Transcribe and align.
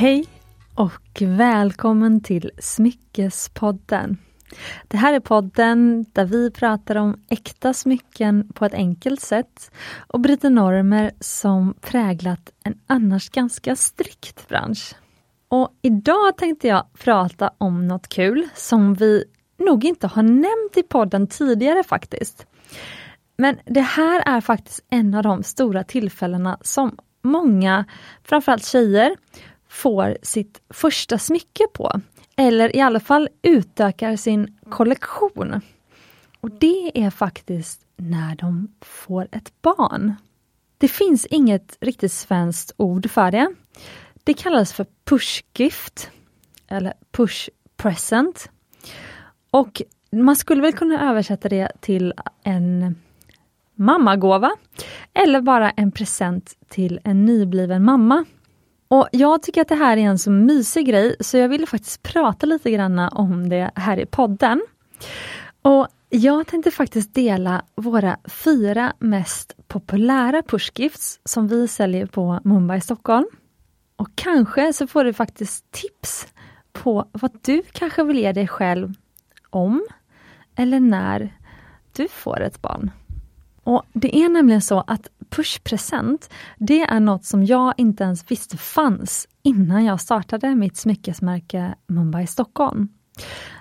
Hej 0.00 0.26
och 0.74 1.22
välkommen 1.22 2.20
till 2.20 2.50
Smyckespodden. 2.58 4.18
Det 4.88 4.96
här 4.96 5.14
är 5.14 5.20
podden 5.20 6.06
där 6.12 6.24
vi 6.24 6.50
pratar 6.50 6.96
om 6.96 7.24
äkta 7.28 7.74
smycken 7.74 8.52
på 8.54 8.64
ett 8.64 8.74
enkelt 8.74 9.20
sätt 9.20 9.70
och 9.96 10.20
bryter 10.20 10.50
normer 10.50 11.10
som 11.20 11.74
präglat 11.80 12.52
en 12.64 12.78
annars 12.86 13.30
ganska 13.30 13.76
strikt 13.76 14.48
bransch. 14.48 14.94
Och 15.48 15.68
idag 15.82 16.36
tänkte 16.36 16.68
jag 16.68 16.86
prata 16.92 17.50
om 17.58 17.88
något 17.88 18.08
kul 18.08 18.48
som 18.54 18.94
vi 18.94 19.24
nog 19.58 19.84
inte 19.84 20.06
har 20.06 20.22
nämnt 20.22 20.76
i 20.76 20.82
podden 20.82 21.26
tidigare 21.26 21.84
faktiskt. 21.84 22.46
Men 23.36 23.58
det 23.64 23.80
här 23.80 24.22
är 24.26 24.40
faktiskt 24.40 24.84
en 24.90 25.14
av 25.14 25.22
de 25.22 25.42
stora 25.42 25.84
tillfällena 25.84 26.58
som 26.60 26.96
många, 27.22 27.84
framförallt 28.24 28.66
tjejer, 28.66 29.16
får 29.70 30.16
sitt 30.22 30.60
första 30.70 31.18
smycke 31.18 31.66
på. 31.74 32.00
Eller 32.36 32.76
i 32.76 32.80
alla 32.80 33.00
fall 33.00 33.28
utökar 33.42 34.16
sin 34.16 34.58
kollektion. 34.70 35.60
Och 36.40 36.50
det 36.50 37.04
är 37.04 37.10
faktiskt 37.10 37.80
när 37.96 38.36
de 38.36 38.68
får 38.80 39.28
ett 39.32 39.62
barn. 39.62 40.14
Det 40.78 40.88
finns 40.88 41.26
inget 41.26 41.76
riktigt 41.80 42.12
svenskt 42.12 42.72
ord 42.76 43.10
för 43.10 43.30
det. 43.30 43.54
Det 44.24 44.34
kallas 44.34 44.72
för 44.72 44.86
pushgift 45.04 46.10
eller 46.68 46.92
push 47.10 47.48
present. 47.76 48.50
Och 49.50 49.82
man 50.12 50.36
skulle 50.36 50.62
väl 50.62 50.72
kunna 50.72 51.10
översätta 51.10 51.48
det 51.48 51.72
till 51.80 52.14
en 52.42 52.96
mammagåva 53.74 54.50
eller 55.14 55.40
bara 55.40 55.70
en 55.70 55.92
present 55.92 56.54
till 56.68 57.00
en 57.04 57.24
nybliven 57.24 57.84
mamma. 57.84 58.24
Och 58.92 59.08
Jag 59.12 59.42
tycker 59.42 59.60
att 59.60 59.68
det 59.68 59.74
här 59.74 59.96
är 59.96 60.00
en 60.00 60.18
så 60.18 60.30
mysig 60.30 60.86
grej 60.86 61.16
så 61.20 61.36
jag 61.36 61.48
ville 61.48 61.66
faktiskt 61.66 62.02
prata 62.02 62.46
lite 62.46 62.70
grann 62.70 62.98
om 62.98 63.48
det 63.48 63.70
här 63.74 63.98
i 63.98 64.06
podden. 64.06 64.62
Och 65.62 65.88
Jag 66.08 66.46
tänkte 66.46 66.70
faktiskt 66.70 67.14
dela 67.14 67.62
våra 67.74 68.18
fyra 68.24 68.92
mest 68.98 69.56
populära 69.68 70.42
pushgifts 70.42 71.20
som 71.24 71.48
vi 71.48 71.68
säljer 71.68 72.06
på 72.06 72.40
Mumbai 72.44 72.80
Stockholm. 72.80 73.26
Och 73.96 74.08
kanske 74.14 74.72
så 74.72 74.86
får 74.86 75.04
du 75.04 75.12
faktiskt 75.12 75.70
tips 75.70 76.26
på 76.72 77.08
vad 77.12 77.38
du 77.42 77.62
kanske 77.72 78.04
vill 78.04 78.18
ge 78.18 78.32
dig 78.32 78.48
själv 78.48 78.94
om 79.50 79.86
eller 80.54 80.80
när 80.80 81.36
du 81.92 82.08
får 82.08 82.40
ett 82.40 82.62
barn. 82.62 82.90
Och 83.64 83.82
Det 83.92 84.16
är 84.16 84.28
nämligen 84.28 84.62
så 84.62 84.84
att 84.86 85.08
pushpresent, 85.30 86.30
det 86.58 86.82
är 86.82 87.00
något 87.00 87.24
som 87.24 87.44
jag 87.44 87.74
inte 87.76 88.04
ens 88.04 88.30
visste 88.30 88.56
fanns 88.56 89.28
innan 89.42 89.84
jag 89.84 90.00
startade 90.00 90.54
mitt 90.54 90.76
smyckesmärke 90.76 91.74
Mumbai 91.86 92.26
Stockholm. 92.26 92.88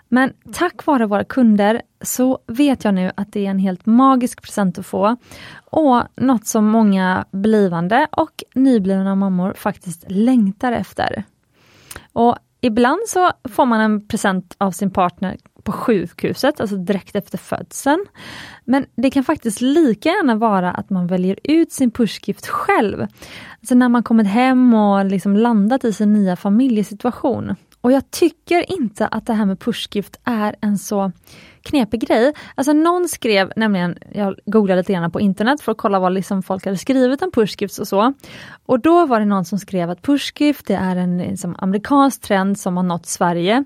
Men 0.07 0.33
tack 0.53 0.85
vare 0.85 1.05
våra 1.05 1.23
kunder 1.23 1.81
så 2.01 2.39
vet 2.47 2.83
jag 2.83 2.93
nu 2.93 3.11
att 3.15 3.33
det 3.33 3.45
är 3.45 3.49
en 3.49 3.59
helt 3.59 3.85
magisk 3.85 4.41
present 4.41 4.79
att 4.79 4.85
få 4.85 5.17
och 5.65 6.03
något 6.15 6.47
som 6.47 6.65
många 6.67 7.25
blivande 7.31 8.07
och 8.11 8.43
nyblivna 8.55 9.15
mammor 9.15 9.53
faktiskt 9.57 10.05
längtar 10.07 10.71
efter. 10.71 11.23
Och 12.13 12.37
Ibland 12.61 12.99
så 13.07 13.31
får 13.49 13.65
man 13.65 13.81
en 13.81 14.07
present 14.07 14.55
av 14.57 14.71
sin 14.71 14.91
partner 14.91 15.37
på 15.69 15.73
sjukhuset, 15.73 16.59
alltså 16.59 16.75
direkt 16.75 17.15
efter 17.15 17.37
födseln. 17.37 18.05
Men 18.65 18.85
det 18.95 19.09
kan 19.09 19.23
faktiskt 19.23 19.61
lika 19.61 20.09
gärna 20.09 20.35
vara 20.35 20.71
att 20.71 20.89
man 20.89 21.07
väljer 21.07 21.39
ut 21.43 21.71
sin 21.71 21.91
pushgift 21.91 22.47
själv. 22.47 23.01
Alltså 23.59 23.75
när 23.75 23.89
man 23.89 24.03
kommit 24.03 24.27
hem 24.27 24.73
och 24.73 25.05
liksom 25.05 25.37
landat 25.37 25.83
i 25.83 25.93
sin 25.93 26.13
nya 26.13 26.35
familjesituation. 26.35 27.55
Och 27.81 27.91
jag 27.91 28.11
tycker 28.11 28.71
inte 28.71 29.07
att 29.07 29.25
det 29.25 29.33
här 29.33 29.45
med 29.45 29.59
pushgift 29.59 30.19
är 30.23 30.55
en 30.61 30.77
så 30.77 31.11
knepig 31.61 32.07
grej. 32.07 32.33
Alltså 32.55 32.73
någon 32.73 33.07
skrev 33.07 33.51
nämligen, 33.55 33.97
jag 34.13 34.35
googlade 34.45 34.81
lite 34.81 34.93
grann 34.93 35.11
på 35.11 35.19
internet 35.19 35.61
för 35.61 35.71
att 35.71 35.77
kolla 35.77 35.99
vad 35.99 36.13
liksom 36.13 36.43
folk 36.43 36.65
hade 36.65 36.77
skrivit 36.77 37.21
om 37.21 37.31
pushgifts 37.31 37.79
och 37.79 37.87
så. 37.87 38.13
Och 38.65 38.79
då 38.79 39.05
var 39.05 39.19
det 39.19 39.25
någon 39.25 39.45
som 39.45 39.59
skrev 39.59 39.89
att 39.89 40.01
pushgift 40.01 40.67
det 40.67 40.75
är 40.75 40.95
en 40.95 41.17
liksom, 41.17 41.55
amerikansk 41.59 42.21
trend 42.21 42.59
som 42.59 42.77
har 42.77 42.83
nått 42.83 43.05
Sverige. 43.05 43.63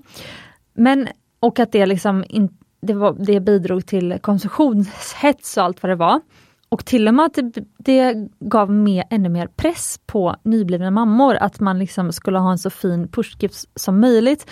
Men, 0.74 1.08
och 1.44 1.58
att 1.58 1.72
det 1.72 1.86
liksom 1.86 2.24
in, 2.28 2.48
det, 2.80 2.94
var, 2.94 3.16
det 3.18 3.40
bidrog 3.40 3.86
till 3.86 4.18
konsumtionshets 4.20 5.56
och 5.56 5.62
allt 5.62 5.82
vad 5.82 5.90
det 5.90 5.96
var. 5.96 6.20
Och 6.68 6.84
till 6.84 7.08
och 7.08 7.14
med 7.14 7.26
att 7.26 7.34
det, 7.34 7.64
det 7.78 8.28
gav 8.40 8.70
med, 8.70 9.04
ännu 9.10 9.28
mer 9.28 9.46
press 9.46 10.00
på 10.06 10.36
nyblivna 10.42 10.90
mammor 10.90 11.34
att 11.34 11.60
man 11.60 11.78
liksom 11.78 12.12
skulle 12.12 12.38
ha 12.38 12.50
en 12.50 12.58
så 12.58 12.70
fin 12.70 13.08
pushgift 13.08 13.68
som 13.74 14.00
möjligt. 14.00 14.50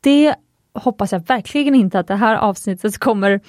Det 0.00 0.34
hoppas 0.74 1.12
jag 1.12 1.26
verkligen 1.26 1.74
inte 1.74 1.98
att 1.98 2.06
det 2.06 2.16
här 2.16 2.36
avsnittet 2.36 2.98
kommer 2.98 3.40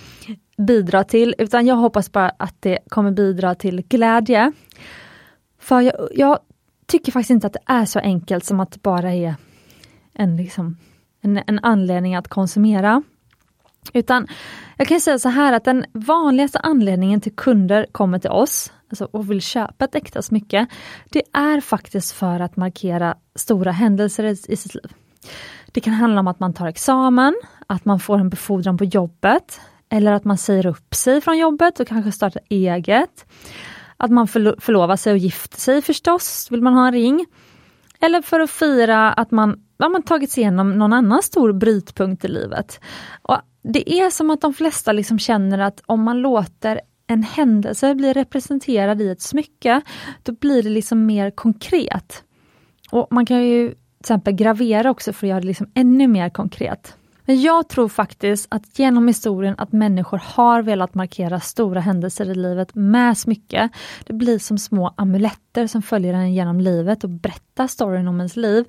bidra 0.57 1.03
till, 1.03 1.35
utan 1.37 1.65
jag 1.65 1.75
hoppas 1.75 2.11
bara 2.11 2.29
att 2.29 2.55
det 2.59 2.79
kommer 2.89 3.11
bidra 3.11 3.55
till 3.55 3.81
glädje. 3.81 4.51
För 5.59 5.81
jag, 5.81 5.93
jag 6.15 6.39
tycker 6.85 7.11
faktiskt 7.11 7.29
inte 7.29 7.47
att 7.47 7.53
det 7.53 7.63
är 7.65 7.85
så 7.85 7.99
enkelt 7.99 8.45
som 8.45 8.59
att 8.59 8.71
det 8.71 8.81
bara 8.81 9.13
är 9.13 9.35
en, 10.13 10.37
liksom, 10.37 10.77
en, 11.21 11.41
en 11.47 11.59
anledning 11.59 12.15
att 12.15 12.27
konsumera. 12.27 13.03
Utan 13.93 14.27
jag 14.77 14.87
kan 14.87 15.01
säga 15.01 15.19
så 15.19 15.29
här 15.29 15.53
att 15.53 15.63
den 15.63 15.85
vanligaste 15.93 16.59
anledningen 16.59 17.21
till 17.21 17.35
kunder 17.35 17.85
kommer 17.91 18.19
till 18.19 18.29
oss 18.29 18.73
alltså, 18.89 19.05
och 19.11 19.31
vill 19.31 19.41
köpa 19.41 19.85
ett 19.85 19.95
äkta 19.95 20.21
smycke, 20.21 20.67
det 21.09 21.23
är 21.33 21.61
faktiskt 21.61 22.11
för 22.11 22.39
att 22.39 22.57
markera 22.57 23.15
stora 23.35 23.71
händelser 23.71 24.23
i, 24.23 24.31
i 24.47 24.55
sitt 24.55 24.75
liv. 24.75 24.93
Det 25.71 25.81
kan 25.81 25.93
handla 25.93 26.19
om 26.19 26.27
att 26.27 26.39
man 26.39 26.53
tar 26.53 26.67
examen, 26.67 27.35
att 27.67 27.85
man 27.85 27.99
får 27.99 28.19
en 28.19 28.29
befordran 28.29 28.77
på 28.77 28.85
jobbet, 28.85 29.61
eller 29.89 30.11
att 30.11 30.25
man 30.25 30.37
säger 30.37 30.65
upp 30.65 30.95
sig 30.95 31.21
från 31.21 31.37
jobbet 31.37 31.79
och 31.79 31.87
kanske 31.87 32.11
startar 32.11 32.41
eget. 32.49 33.25
Att 33.97 34.11
man 34.11 34.27
förlovar 34.27 34.95
sig 34.95 35.13
och 35.13 35.17
gifter 35.17 35.57
sig 35.57 35.81
förstås, 35.81 36.47
vill 36.51 36.61
man 36.61 36.73
ha 36.73 36.87
en 36.87 36.93
ring. 36.93 37.25
Eller 37.99 38.21
för 38.21 38.39
att 38.39 38.49
fira 38.49 39.13
att 39.13 39.31
man, 39.31 39.63
har 39.85 39.91
man 39.91 40.03
tagit 40.03 40.31
sig 40.31 40.41
igenom 40.41 40.77
någon 40.77 40.93
annan 40.93 41.23
stor 41.23 41.53
brytpunkt 41.53 42.25
i 42.25 42.27
livet. 42.27 42.79
Och 43.21 43.37
Det 43.63 43.99
är 43.99 44.09
som 44.09 44.29
att 44.29 44.41
de 44.41 44.53
flesta 44.53 44.91
liksom 44.91 45.19
känner 45.19 45.59
att 45.59 45.81
om 45.85 46.03
man 46.03 46.21
låter 46.21 46.81
en 47.07 47.23
händelse 47.23 47.95
bli 47.95 48.13
representerad 48.13 49.01
i 49.01 49.09
ett 49.09 49.21
smycke, 49.21 49.81
då 50.23 50.31
blir 50.31 50.63
det 50.63 50.69
liksom 50.69 51.05
mer 51.05 51.31
konkret. 51.31 52.23
Och 52.91 53.07
Man 53.11 53.25
kan 53.25 53.43
ju 53.43 53.69
till 53.69 53.77
exempel 53.99 54.33
gravera 54.33 54.89
också 54.89 55.13
för 55.13 55.27
att 55.27 55.29
göra 55.29 55.39
det 55.39 55.47
liksom 55.47 55.71
ännu 55.73 56.07
mer 56.07 56.29
konkret. 56.29 56.95
Men 57.29 57.41
jag 57.41 57.67
tror 57.69 57.89
faktiskt 57.89 58.47
att 58.49 58.79
genom 58.79 59.07
historien 59.07 59.55
att 59.57 59.71
människor 59.71 60.21
har 60.25 60.61
velat 60.61 60.95
markera 60.95 61.39
stora 61.39 61.79
händelser 61.79 62.29
i 62.29 62.35
livet 62.35 62.75
med 62.75 63.17
smycke. 63.17 63.69
Det 64.05 64.13
blir 64.13 64.39
som 64.39 64.57
små 64.57 64.93
amuletter 64.97 65.67
som 65.67 65.81
följer 65.81 66.13
en 66.13 66.33
genom 66.33 66.59
livet 66.59 67.03
och 67.03 67.09
berättar 67.09 67.67
storyn 67.67 68.07
om 68.07 68.19
ens 68.19 68.35
liv. 68.35 68.65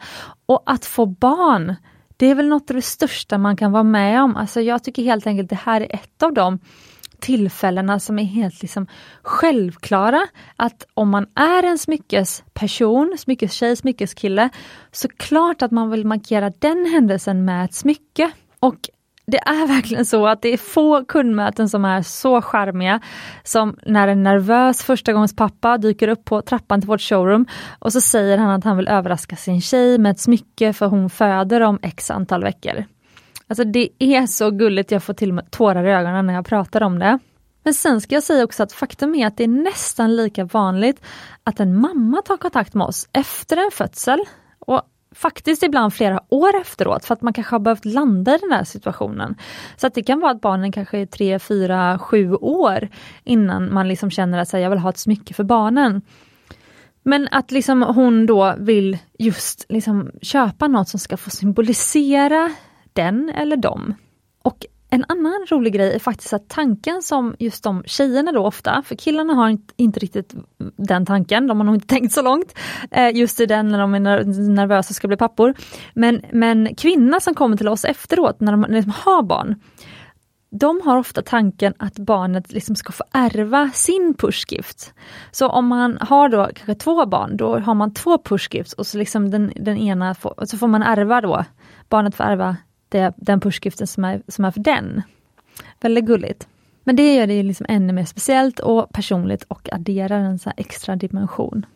Och 0.46 0.62
att 0.66 0.84
få 0.84 1.06
barn, 1.06 1.74
det 2.16 2.26
är 2.26 2.34
väl 2.34 2.48
något 2.48 2.70
av 2.70 2.76
det 2.76 2.82
största 2.82 3.38
man 3.38 3.56
kan 3.56 3.72
vara 3.72 3.82
med 3.82 4.22
om. 4.22 4.36
Alltså 4.36 4.60
jag 4.60 4.84
tycker 4.84 5.02
helt 5.02 5.26
enkelt 5.26 5.50
det 5.50 5.60
här 5.64 5.80
är 5.80 5.94
ett 5.94 6.22
av 6.22 6.34
dem 6.34 6.58
tillfällena 7.20 8.00
som 8.00 8.18
är 8.18 8.24
helt 8.24 8.62
liksom 8.62 8.86
självklara. 9.22 10.26
Att 10.56 10.86
om 10.94 11.08
man 11.08 11.26
är 11.34 11.62
en 11.62 11.78
smyckesperson, 11.78 13.16
smyckestjej, 13.18 13.76
smyckeskille, 13.76 14.48
så 14.92 15.08
klart 15.08 15.62
att 15.62 15.70
man 15.70 15.90
vill 15.90 16.06
markera 16.06 16.52
den 16.58 16.86
händelsen 16.86 17.44
med 17.44 17.64
ett 17.64 17.74
smycke. 17.74 18.30
Och 18.60 18.76
det 19.26 19.38
är 19.38 19.66
verkligen 19.74 20.06
så 20.06 20.26
att 20.26 20.42
det 20.42 20.52
är 20.52 20.56
få 20.56 21.04
kundmöten 21.04 21.68
som 21.68 21.84
är 21.84 22.02
så 22.02 22.42
charmiga 22.42 23.00
som 23.44 23.76
när 23.86 24.08
en 24.08 24.22
nervös 24.22 24.82
förstagångspappa 24.82 25.78
dyker 25.78 26.08
upp 26.08 26.24
på 26.24 26.42
trappan 26.42 26.80
till 26.80 26.88
vårt 26.88 27.00
showroom 27.00 27.46
och 27.78 27.92
så 27.92 28.00
säger 28.00 28.38
han 28.38 28.50
att 28.50 28.64
han 28.64 28.76
vill 28.76 28.88
överraska 28.88 29.36
sin 29.36 29.60
tjej 29.60 29.98
med 29.98 30.10
ett 30.10 30.20
smycke 30.20 30.72
för 30.72 30.86
hon 30.86 31.10
föder 31.10 31.60
om 31.60 31.78
x 31.82 32.10
antal 32.10 32.42
veckor. 32.42 32.84
Alltså 33.46 33.64
det 33.64 33.88
är 33.98 34.26
så 34.26 34.50
gulligt, 34.50 34.90
jag 34.90 35.02
får 35.02 35.14
till 35.14 35.28
och 35.28 35.34
med 35.34 35.50
tårar 35.50 35.84
i 35.84 35.90
ögonen 35.90 36.26
när 36.26 36.34
jag 36.34 36.46
pratar 36.46 36.82
om 36.82 36.98
det. 36.98 37.18
Men 37.62 37.74
sen 37.74 38.00
ska 38.00 38.14
jag 38.14 38.22
säga 38.22 38.44
också 38.44 38.62
att 38.62 38.72
faktum 38.72 39.14
är 39.14 39.26
att 39.26 39.36
det 39.36 39.44
är 39.44 39.48
nästan 39.48 40.16
lika 40.16 40.44
vanligt 40.44 41.02
att 41.44 41.60
en 41.60 41.76
mamma 41.80 42.22
tar 42.22 42.36
kontakt 42.36 42.74
med 42.74 42.86
oss 42.86 43.08
efter 43.12 43.56
en 43.56 43.70
födsel 43.72 44.24
och 44.58 44.82
faktiskt 45.14 45.62
ibland 45.62 45.94
flera 45.94 46.20
år 46.28 46.56
efteråt 46.60 47.04
för 47.04 47.14
att 47.14 47.22
man 47.22 47.32
kanske 47.32 47.54
har 47.54 47.60
behövt 47.60 47.84
landa 47.84 48.34
i 48.34 48.38
den 48.38 48.52
här 48.52 48.64
situationen. 48.64 49.34
Så 49.76 49.86
att 49.86 49.94
det 49.94 50.02
kan 50.02 50.20
vara 50.20 50.30
att 50.30 50.40
barnen 50.40 50.72
kanske 50.72 50.98
är 50.98 51.06
tre, 51.06 51.38
fyra, 51.38 51.98
sju 51.98 52.34
år 52.34 52.88
innan 53.24 53.74
man 53.74 53.88
liksom 53.88 54.10
känner 54.10 54.38
att 54.38 54.52
jag 54.52 54.70
vill 54.70 54.78
ha 54.78 54.90
ett 54.90 54.98
smycke 54.98 55.34
för 55.34 55.44
barnen. 55.44 56.02
Men 57.02 57.28
att 57.30 57.50
liksom 57.50 57.82
hon 57.82 58.26
då 58.26 58.54
vill 58.58 58.98
just 59.18 59.66
liksom 59.68 60.10
köpa 60.22 60.68
något 60.68 60.88
som 60.88 61.00
ska 61.00 61.16
få 61.16 61.30
symbolisera 61.30 62.54
den 62.92 63.32
eller 63.36 63.56
dem. 63.56 63.94
Och 64.42 64.66
en 64.90 65.04
annan 65.08 65.46
rolig 65.50 65.72
grej 65.72 65.94
är 65.94 65.98
faktiskt 65.98 66.32
att 66.32 66.48
tanken 66.48 67.02
som 67.02 67.34
just 67.38 67.64
de 67.64 67.82
tjejerna 67.86 68.32
då 68.32 68.46
ofta, 68.46 68.82
för 68.86 68.94
killarna 68.94 69.34
har 69.34 69.48
inte, 69.48 69.74
inte 69.76 70.00
riktigt 70.00 70.34
den 70.76 71.06
tanken, 71.06 71.46
de 71.46 71.58
har 71.58 71.64
nog 71.64 71.74
inte 71.74 71.86
tänkt 71.86 72.12
så 72.12 72.22
långt, 72.22 72.58
eh, 72.90 73.16
just 73.16 73.40
i 73.40 73.46
den 73.46 73.68
när 73.68 73.78
de 73.78 73.94
är 73.94 74.00
nervösa 74.54 74.90
och 74.90 74.96
ska 74.96 75.08
bli 75.08 75.16
pappor. 75.16 75.54
Men, 75.94 76.22
men 76.32 76.74
kvinnor 76.74 77.20
som 77.20 77.34
kommer 77.34 77.56
till 77.56 77.68
oss 77.68 77.84
efteråt 77.84 78.40
när 78.40 78.52
de 78.52 78.66
liksom 78.68 78.92
har 78.96 79.22
barn, 79.22 79.54
de 80.50 80.80
har 80.84 80.96
ofta 80.96 81.22
tanken 81.22 81.74
att 81.78 81.98
barnet 81.98 82.52
liksom 82.52 82.76
ska 82.76 82.92
få 82.92 83.04
ärva 83.12 83.70
sin 83.74 84.14
pushgift. 84.18 84.94
Så 85.30 85.48
om 85.48 85.66
man 85.66 85.98
har 86.00 86.28
då 86.28 86.44
kanske 86.54 86.74
två 86.74 87.06
barn, 87.06 87.36
då 87.36 87.58
har 87.58 87.74
man 87.74 87.94
två 87.94 88.18
pushgifts 88.18 88.72
och 88.72 88.86
så 88.86 88.98
liksom 88.98 89.30
den, 89.30 89.52
den 89.56 89.76
ena 89.76 90.14
får, 90.14 90.34
så 90.44 90.58
får 90.58 90.68
man 90.68 90.82
ärva 90.82 91.20
då, 91.20 91.44
barnet 91.88 92.14
får 92.14 92.24
ärva 92.24 92.56
det, 92.90 93.12
den 93.16 93.40
pushgiften 93.40 93.86
som 93.86 94.04
är, 94.04 94.22
som 94.28 94.44
är 94.44 94.50
för 94.50 94.60
den. 94.60 95.02
Väldigt 95.80 96.04
gulligt. 96.04 96.48
Men 96.84 96.96
det 96.96 97.14
gör 97.14 97.26
det 97.26 97.42
liksom 97.42 97.66
ännu 97.68 97.92
mer 97.92 98.04
speciellt 98.04 98.60
och 98.60 98.92
personligt 98.92 99.42
och 99.42 99.68
adderar 99.72 100.18
en 100.18 100.38
så 100.38 100.52
extra 100.56 100.96
dimension. 100.96 101.66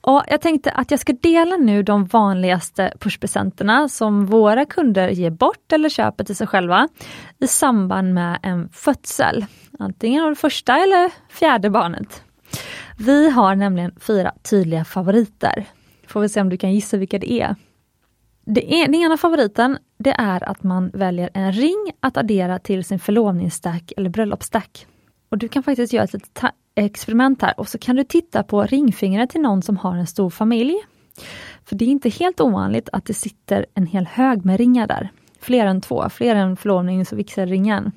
Och 0.00 0.22
Jag 0.28 0.40
tänkte 0.40 0.70
att 0.70 0.90
jag 0.90 1.00
ska 1.00 1.12
dela 1.12 1.56
nu 1.56 1.82
de 1.82 2.04
vanligaste 2.04 2.92
pushpresenterna 2.98 3.88
som 3.88 4.26
våra 4.26 4.64
kunder 4.64 5.08
ger 5.08 5.30
bort 5.30 5.72
eller 5.72 5.88
köper 5.88 6.24
till 6.24 6.36
sig 6.36 6.46
själva 6.46 6.88
i 7.38 7.46
samband 7.46 8.14
med 8.14 8.38
en 8.42 8.68
födsel. 8.68 9.46
Antingen 9.78 10.24
av 10.24 10.30
det 10.30 10.36
första 10.36 10.76
eller 10.76 11.10
fjärde 11.28 11.70
barnet. 11.70 12.22
Vi 12.98 13.30
har 13.30 13.54
nämligen 13.54 13.94
fyra 14.00 14.32
tydliga 14.50 14.84
favoriter. 14.84 15.64
Får 16.06 16.20
vi 16.20 16.28
se 16.28 16.40
om 16.40 16.48
du 16.48 16.56
kan 16.56 16.72
gissa 16.72 16.96
vilka 16.96 17.18
det 17.18 17.32
är. 17.32 17.56
Det 18.50 18.74
är, 18.74 18.86
den 18.86 18.94
ena 18.94 19.16
favoriten 19.16 19.78
det 19.98 20.10
är 20.10 20.48
att 20.48 20.62
man 20.62 20.90
väljer 20.94 21.30
en 21.34 21.52
ring 21.52 21.92
att 22.00 22.16
addera 22.16 22.58
till 22.58 22.84
sin 22.84 22.98
förlovningsstack 22.98 23.92
eller 23.96 24.10
bröllopsstack. 24.10 24.86
Och 25.28 25.38
du 25.38 25.48
kan 25.48 25.62
faktiskt 25.62 25.92
göra 25.92 26.04
ett 26.04 26.12
litet 26.12 26.44
experiment 26.74 27.42
här 27.42 27.60
och 27.60 27.68
så 27.68 27.78
kan 27.78 27.96
du 27.96 28.04
titta 28.04 28.42
på 28.42 28.62
ringfingret 28.62 29.30
till 29.30 29.40
någon 29.40 29.62
som 29.62 29.76
har 29.76 29.96
en 29.96 30.06
stor 30.06 30.30
familj. 30.30 30.74
För 31.64 31.76
det 31.76 31.84
är 31.84 31.88
inte 31.88 32.08
helt 32.08 32.40
ovanligt 32.40 32.88
att 32.92 33.04
det 33.04 33.14
sitter 33.14 33.66
en 33.74 33.86
hel 33.86 34.06
hög 34.06 34.44
med 34.44 34.58
ringar 34.58 34.86
där. 34.86 35.10
Fler 35.40 35.66
än 35.66 35.80
två, 35.80 36.08
fler 36.10 36.34
än 36.34 36.56
förlovnings 36.56 37.12
och 37.12 37.18
vigselringen. 37.18 37.92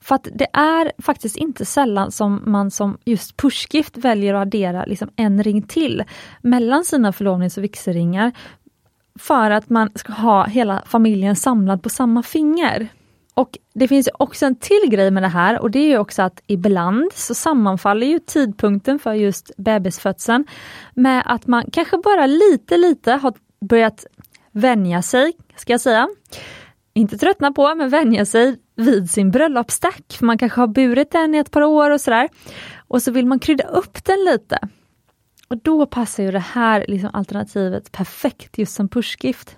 För 0.00 0.14
att 0.14 0.28
det 0.34 0.48
är 0.52 0.92
faktiskt 1.02 1.36
inte 1.36 1.64
sällan 1.64 2.12
som 2.12 2.42
man 2.46 2.70
som 2.70 2.98
just 3.04 3.36
pushgift 3.36 3.96
väljer 3.96 4.34
att 4.34 4.42
addera 4.42 4.84
liksom 4.84 5.10
en 5.16 5.42
ring 5.42 5.62
till 5.62 6.04
mellan 6.40 6.84
sina 6.84 7.12
förlovnings 7.12 7.56
och 7.56 7.64
vigselringar 7.64 8.32
för 9.18 9.50
att 9.50 9.70
man 9.70 9.90
ska 9.94 10.12
ha 10.12 10.44
hela 10.44 10.82
familjen 10.86 11.36
samlad 11.36 11.82
på 11.82 11.88
samma 11.88 12.22
finger. 12.22 12.88
Och 13.34 13.58
Det 13.74 13.88
finns 13.88 14.08
också 14.14 14.46
en 14.46 14.56
till 14.56 14.90
grej 14.90 15.10
med 15.10 15.22
det 15.22 15.28
här 15.28 15.60
och 15.60 15.70
det 15.70 15.92
är 15.92 15.98
också 15.98 16.22
att 16.22 16.42
ibland 16.46 17.12
så 17.14 17.34
sammanfaller 17.34 18.06
ju 18.06 18.18
tidpunkten 18.18 18.98
för 18.98 19.12
just 19.12 19.50
bebisfödseln 19.56 20.46
med 20.94 21.22
att 21.26 21.46
man 21.46 21.64
kanske 21.72 21.98
bara 21.98 22.26
lite 22.26 22.76
lite 22.76 23.12
har 23.12 23.34
börjat 23.60 24.06
vänja 24.52 25.02
sig, 25.02 25.32
ska 25.56 25.72
jag 25.72 25.80
säga. 25.80 26.08
Inte 26.94 27.18
tröttna 27.18 27.52
på, 27.52 27.74
men 27.74 27.90
vänja 27.90 28.26
sig 28.26 28.56
vid 28.76 29.10
sin 29.10 29.30
bröllopsstack. 29.30 30.18
Man 30.20 30.38
kanske 30.38 30.60
har 30.60 30.68
burit 30.68 31.10
den 31.10 31.34
i 31.34 31.38
ett 31.38 31.50
par 31.50 31.62
år 31.62 31.90
och 31.90 32.00
sådär. 32.00 32.28
Och 32.88 33.02
så 33.02 33.10
vill 33.10 33.26
man 33.26 33.38
krydda 33.38 33.64
upp 33.64 34.04
den 34.04 34.24
lite. 34.24 34.58
Och 35.52 35.58
då 35.58 35.86
passar 35.86 36.22
ju 36.22 36.30
det 36.30 36.38
här 36.38 36.84
liksom 36.88 37.10
alternativet 37.12 37.92
perfekt 37.92 38.58
just 38.58 38.74
som 38.74 38.88
pushgift. 38.88 39.56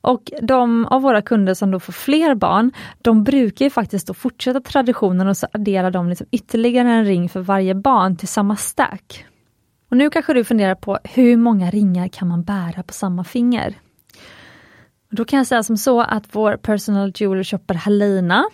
Och 0.00 0.32
de 0.42 0.86
av 0.86 1.02
våra 1.02 1.22
kunder 1.22 1.54
som 1.54 1.70
då 1.70 1.80
får 1.80 1.92
fler 1.92 2.34
barn, 2.34 2.72
de 3.02 3.24
brukar 3.24 3.64
ju 3.64 3.70
faktiskt 3.70 4.06
då 4.06 4.14
fortsätta 4.14 4.60
traditionen 4.60 5.28
och 5.28 5.36
så 5.36 5.46
adderar 5.52 5.90
de 5.90 6.08
liksom 6.08 6.26
ytterligare 6.30 6.88
en 6.90 7.04
ring 7.04 7.28
för 7.28 7.40
varje 7.40 7.74
barn 7.74 8.16
till 8.16 8.28
samma 8.28 8.56
stack. 8.56 9.26
Och 9.90 9.96
nu 9.96 10.10
kanske 10.10 10.34
du 10.34 10.44
funderar 10.44 10.74
på 10.74 10.98
hur 11.04 11.36
många 11.36 11.70
ringar 11.70 12.08
kan 12.08 12.28
man 12.28 12.42
bära 12.42 12.82
på 12.82 12.92
samma 12.92 13.24
finger? 13.24 13.74
Då 15.10 15.24
kan 15.24 15.36
jag 15.36 15.46
säga 15.46 15.62
som 15.62 15.76
så 15.76 16.00
att 16.00 16.24
vår 16.32 16.56
personal 16.56 17.12
jewelry 17.14 17.44
shopper 17.44 17.74
Halina, 17.74 18.44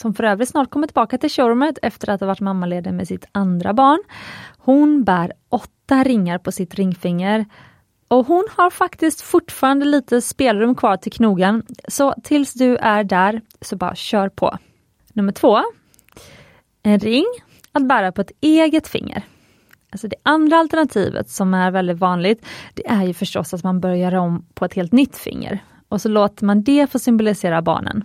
som 0.00 0.14
för 0.14 0.24
övrigt 0.24 0.48
snart 0.48 0.70
kommer 0.70 0.86
tillbaka 0.86 1.18
till 1.18 1.30
showroomet 1.30 1.78
efter 1.82 2.10
att 2.10 2.20
ha 2.20 2.26
varit 2.26 2.40
mammaledig 2.40 2.94
med 2.94 3.08
sitt 3.08 3.24
andra 3.32 3.72
barn. 3.72 4.02
Hon 4.58 5.04
bär 5.04 5.32
åtta 5.48 6.04
ringar 6.04 6.38
på 6.38 6.52
sitt 6.52 6.74
ringfinger 6.74 7.46
och 8.08 8.26
hon 8.26 8.44
har 8.56 8.70
faktiskt 8.70 9.20
fortfarande 9.20 9.86
lite 9.86 10.20
spelrum 10.20 10.74
kvar 10.74 10.96
till 10.96 11.12
knogen. 11.12 11.62
Så 11.88 12.14
tills 12.22 12.52
du 12.52 12.76
är 12.76 13.04
där, 13.04 13.40
så 13.60 13.76
bara 13.76 13.94
kör 13.94 14.28
på. 14.28 14.58
Nummer 15.12 15.32
två. 15.32 15.58
En 16.82 16.98
ring 16.98 17.26
att 17.72 17.88
bära 17.88 18.12
på 18.12 18.20
ett 18.20 18.32
eget 18.40 18.88
finger. 18.88 19.22
Alltså 19.90 20.08
det 20.08 20.16
andra 20.22 20.56
alternativet 20.56 21.30
som 21.30 21.54
är 21.54 21.70
väldigt 21.70 21.98
vanligt, 21.98 22.46
det 22.74 22.86
är 22.86 23.02
ju 23.02 23.14
förstås 23.14 23.54
att 23.54 23.64
man 23.64 23.80
börjar 23.80 24.14
om 24.14 24.46
på 24.54 24.64
ett 24.64 24.74
helt 24.74 24.92
nytt 24.92 25.16
finger. 25.16 25.64
Och 25.88 26.00
så 26.00 26.08
låter 26.08 26.44
man 26.44 26.62
det 26.62 26.90
få 26.90 26.98
symbolisera 26.98 27.62
barnen. 27.62 28.04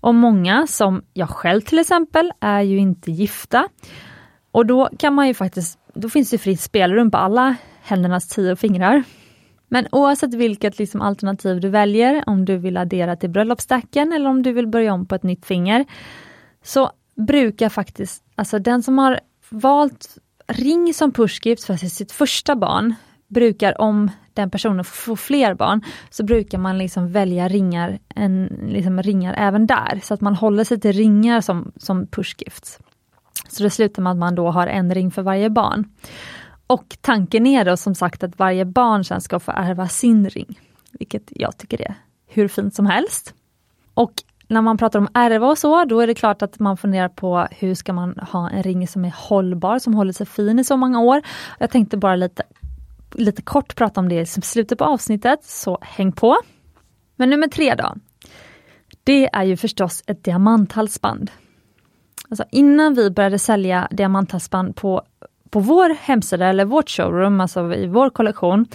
Och 0.00 0.14
många, 0.14 0.66
som 0.66 1.02
jag 1.12 1.28
själv 1.28 1.60
till 1.60 1.78
exempel, 1.78 2.32
är 2.40 2.60
ju 2.60 2.78
inte 2.78 3.10
gifta. 3.10 3.68
Och 4.50 4.66
då 4.66 4.88
kan 4.98 5.14
man 5.14 5.26
ju 5.26 5.34
faktiskt, 5.34 5.78
då 5.94 6.08
finns 6.08 6.30
det 6.30 6.38
fritt 6.38 6.60
spelrum 6.60 7.10
på 7.10 7.18
alla 7.18 7.56
händernas 7.82 8.28
tio 8.28 8.56
fingrar. 8.56 9.02
Men 9.68 9.86
oavsett 9.92 10.34
vilket 10.34 10.78
liksom 10.78 11.02
alternativ 11.02 11.60
du 11.60 11.68
väljer, 11.68 12.24
om 12.26 12.44
du 12.44 12.56
vill 12.56 12.76
addera 12.76 13.16
till 13.16 13.30
bröllopsstacken 13.30 14.12
eller 14.12 14.30
om 14.30 14.42
du 14.42 14.52
vill 14.52 14.66
börja 14.66 14.92
om 14.94 15.06
på 15.06 15.14
ett 15.14 15.22
nytt 15.22 15.46
finger, 15.46 15.84
så 16.62 16.90
brukar 17.26 17.68
faktiskt, 17.68 18.24
alltså 18.34 18.58
den 18.58 18.82
som 18.82 18.98
har 18.98 19.20
valt 19.48 20.18
ring 20.46 20.94
som 20.94 21.12
pushgift 21.12 21.64
för 21.64 21.76
sitt 21.76 22.12
första 22.12 22.56
barn, 22.56 22.94
brukar 23.28 23.80
om 23.80 24.10
den 24.36 24.50
personen 24.50 24.84
får 24.84 25.16
fler 25.16 25.54
barn, 25.54 25.82
så 26.10 26.24
brukar 26.24 26.58
man 26.58 26.78
liksom 26.78 27.12
välja 27.12 27.48
ringar, 27.48 27.98
en, 28.14 28.44
liksom 28.68 29.02
ringar 29.02 29.34
även 29.38 29.66
där, 29.66 30.00
så 30.02 30.14
att 30.14 30.20
man 30.20 30.34
håller 30.34 30.64
sig 30.64 30.80
till 30.80 30.92
ringar 30.92 31.40
som, 31.40 31.72
som 31.76 32.06
pushgifts. 32.06 32.78
Så 33.48 33.62
det 33.62 33.70
slutar 33.70 34.02
med 34.02 34.10
att 34.10 34.16
man 34.16 34.34
då 34.34 34.50
har 34.50 34.66
en 34.66 34.94
ring 34.94 35.10
för 35.10 35.22
varje 35.22 35.50
barn. 35.50 35.84
Och 36.66 36.96
tanken 37.00 37.46
är 37.46 37.64
då 37.64 37.76
som 37.76 37.94
sagt 37.94 38.22
att 38.22 38.38
varje 38.38 38.64
barn 38.64 39.04
sen 39.04 39.20
ska 39.20 39.40
få 39.40 39.52
ärva 39.52 39.88
sin 39.88 40.28
ring, 40.28 40.60
vilket 40.92 41.22
jag 41.30 41.56
tycker 41.56 41.82
är 41.82 41.94
hur 42.26 42.48
fint 42.48 42.74
som 42.74 42.86
helst. 42.86 43.34
Och 43.94 44.12
när 44.48 44.62
man 44.62 44.76
pratar 44.76 44.98
om 44.98 45.08
ärva 45.14 45.46
och 45.46 45.58
så, 45.58 45.84
då 45.84 46.00
är 46.00 46.06
det 46.06 46.14
klart 46.14 46.42
att 46.42 46.58
man 46.58 46.76
funderar 46.76 47.08
på 47.08 47.46
hur 47.50 47.74
ska 47.74 47.92
man 47.92 48.18
ha 48.32 48.50
en 48.50 48.62
ring 48.62 48.88
som 48.88 49.04
är 49.04 49.14
hållbar, 49.16 49.78
som 49.78 49.94
håller 49.94 50.12
sig 50.12 50.26
fin 50.26 50.58
i 50.58 50.64
så 50.64 50.76
många 50.76 51.00
år. 51.00 51.22
Jag 51.58 51.70
tänkte 51.70 51.96
bara 51.96 52.16
lite, 52.16 52.42
lite 53.18 53.42
kort 53.42 53.76
prata 53.76 54.00
om 54.00 54.08
det 54.08 54.20
i 54.20 54.26
slutet 54.26 54.78
på 54.78 54.84
avsnittet, 54.84 55.44
så 55.44 55.78
häng 55.82 56.12
på. 56.12 56.36
Men 57.16 57.30
nummer 57.30 57.48
tre 57.48 57.74
då. 57.74 57.94
Det 59.04 59.28
är 59.32 59.44
ju 59.44 59.56
förstås 59.56 60.02
ett 60.06 60.24
diamanthalsband. 60.24 61.30
Alltså 62.30 62.44
innan 62.50 62.94
vi 62.94 63.10
började 63.10 63.38
sälja 63.38 63.88
diamanthalsband 63.90 64.76
på 64.76 65.02
på 65.50 65.60
vår 65.60 65.96
hemsida 66.00 66.46
eller 66.46 66.64
vårt 66.64 66.90
showroom, 66.90 67.40
alltså 67.40 67.74
i 67.74 67.86
vår 67.86 68.10
kollektion, 68.10 68.66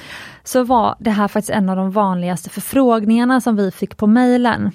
så 0.44 0.64
var 0.64 0.96
det 1.00 1.10
här 1.10 1.28
faktiskt 1.28 1.50
en 1.50 1.70
av 1.70 1.76
de 1.76 1.92
vanligaste 1.92 2.50
förfrågningarna 2.50 3.42
som 3.42 3.56
vi 3.56 3.72
fick 3.72 3.98
på 3.98 4.08
mejlen. 4.08 4.72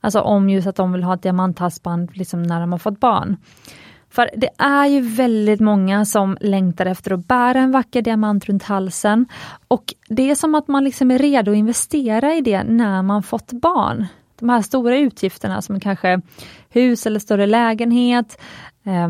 Alltså 0.00 0.20
om 0.20 0.50
just 0.50 0.66
att 0.66 0.76
de 0.76 0.92
vill 0.92 1.02
ha 1.02 1.14
ett 1.14 1.22
diamanthalsband 1.22 2.16
liksom 2.16 2.42
när 2.42 2.60
de 2.60 2.72
har 2.72 2.78
fått 2.78 3.00
barn. 3.00 3.36
För 4.14 4.30
det 4.36 4.50
är 4.58 4.86
ju 4.86 5.00
väldigt 5.00 5.60
många 5.60 6.04
som 6.04 6.36
längtar 6.40 6.86
efter 6.86 7.12
att 7.12 7.28
bära 7.28 7.58
en 7.58 7.70
vacker 7.70 8.02
diamant 8.02 8.44
runt 8.44 8.62
halsen. 8.62 9.26
Och 9.68 9.94
det 10.08 10.30
är 10.30 10.34
som 10.34 10.54
att 10.54 10.68
man 10.68 10.84
liksom 10.84 11.10
är 11.10 11.18
redo 11.18 11.50
att 11.50 11.56
investera 11.56 12.34
i 12.34 12.40
det 12.40 12.62
när 12.62 13.02
man 13.02 13.22
fått 13.22 13.52
barn. 13.52 14.06
De 14.38 14.48
här 14.48 14.62
stora 14.62 14.98
utgifterna 14.98 15.62
som 15.62 15.80
kanske 15.80 16.20
hus 16.68 17.06
eller 17.06 17.20
större 17.20 17.46
lägenhet, 17.46 18.40
eh, 18.84 19.08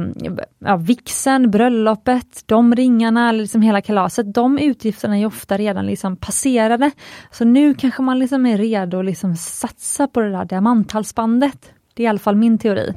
ja, 0.58 0.76
vixen, 0.76 1.50
bröllopet, 1.50 2.42
de 2.46 2.75
ringarna, 2.75 3.32
liksom 3.32 3.62
hela 3.62 3.80
kalaset, 3.80 4.34
de 4.34 4.58
utgifterna 4.58 5.18
är 5.18 5.26
ofta 5.26 5.58
redan 5.58 5.87
liksom 5.87 6.16
passerade. 6.16 6.90
Så 7.30 7.44
nu 7.44 7.75
kanske 7.75 8.02
man 8.02 8.18
liksom 8.18 8.46
är 8.46 8.58
redo 8.58 8.99
att 8.99 9.04
liksom 9.04 9.37
satsa 9.37 10.08
på 10.08 10.20
det 10.20 10.30
där 10.30 10.44
diamanthalsbandet. 10.44 11.73
Det 11.94 12.02
är 12.02 12.04
i 12.04 12.08
alla 12.08 12.18
fall 12.18 12.37
min 12.37 12.58
teori. 12.58 12.94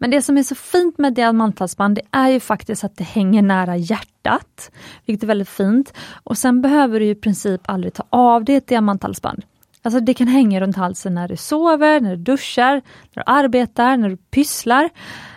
Men 0.00 0.10
det 0.10 0.22
som 0.22 0.38
är 0.38 0.42
så 0.42 0.54
fint 0.54 0.98
med 0.98 1.14
diamanthalsband, 1.14 1.94
det 1.94 2.02
är 2.10 2.28
ju 2.28 2.40
faktiskt 2.40 2.84
att 2.84 2.96
det 2.96 3.04
hänger 3.04 3.42
nära 3.42 3.76
hjärtat, 3.76 4.70
vilket 5.06 5.22
är 5.22 5.26
väldigt 5.26 5.48
fint. 5.48 5.92
Och 6.24 6.38
sen 6.38 6.62
behöver 6.62 7.00
du 7.00 7.06
i 7.06 7.14
princip 7.14 7.60
aldrig 7.64 7.94
ta 7.94 8.04
av 8.10 8.44
dig 8.44 8.54
ett 8.54 8.66
diamanthalsband. 8.66 9.44
Alltså 9.82 10.00
det 10.00 10.14
kan 10.14 10.28
hänga 10.28 10.60
runt 10.60 10.76
halsen 10.76 11.14
när 11.14 11.28
du 11.28 11.36
sover, 11.36 12.00
när 12.00 12.16
du 12.16 12.22
duschar, 12.22 12.74
när 13.14 13.14
du 13.14 13.22
arbetar, 13.26 13.96
när 13.96 14.08
du 14.08 14.16
pysslar, 14.16 14.90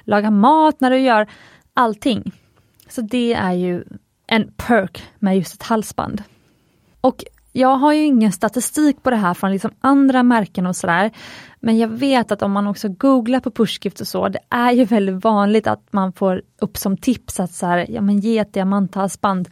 lagar 0.03 0.31
mat, 0.31 0.81
när 0.81 0.89
du 0.89 0.99
gör 0.99 1.27
allting. 1.73 2.31
Så 2.89 3.01
det 3.01 3.33
är 3.33 3.53
ju 3.53 3.83
en 4.27 4.51
perk 4.57 5.03
med 5.19 5.37
just 5.37 5.53
ett 5.53 5.63
halsband. 5.63 6.23
Och 7.01 7.23
jag 7.55 7.75
har 7.75 7.93
ju 7.93 8.03
ingen 8.03 8.31
statistik 8.31 9.03
på 9.03 9.09
det 9.09 9.15
här 9.15 9.33
från 9.33 9.51
liksom 9.51 9.71
andra 9.81 10.23
märken 10.23 10.65
och 10.65 10.75
sådär. 10.75 11.11
Men 11.59 11.77
jag 11.77 11.87
vet 11.87 12.31
att 12.31 12.41
om 12.41 12.51
man 12.51 12.67
också 12.67 12.89
googlar 12.89 13.39
på 13.39 13.51
pushgift 13.51 14.01
och 14.01 14.07
så, 14.07 14.27
det 14.27 14.39
är 14.49 14.71
ju 14.71 14.85
väldigt 14.85 15.23
vanligt 15.23 15.67
att 15.67 15.93
man 15.93 16.13
får 16.13 16.41
upp 16.61 16.77
som 16.77 16.97
tips 16.97 17.39
att 17.39 17.51
så 17.51 17.65
här, 17.65 17.85
ja 17.89 18.01
men 18.01 18.19
ge 18.19 18.37
ett 18.37 18.53
diamanthalsband. 18.53 19.49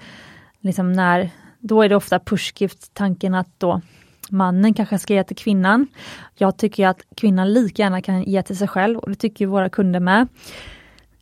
Liksom 0.59 0.93
när, 0.93 1.29
då 1.59 1.81
är 1.81 1.89
det 1.89 1.95
ofta 1.95 2.19
pushgift, 2.19 2.93
tanken 2.93 3.33
att 3.33 3.59
då 3.59 3.81
mannen 4.29 4.73
kanske 4.73 4.99
ska 4.99 5.13
ge 5.13 5.23
till 5.23 5.35
kvinnan. 5.35 5.87
Jag 6.35 6.57
tycker 6.57 6.87
att 6.87 7.01
kvinnan 7.17 7.53
lika 7.53 7.81
gärna 7.81 8.01
kan 8.01 8.23
ge 8.23 8.43
till 8.43 8.57
sig 8.57 8.67
själv 8.67 8.97
och 8.97 9.09
det 9.09 9.15
tycker 9.15 9.45
våra 9.45 9.69
kunder 9.69 9.99
med. 9.99 10.27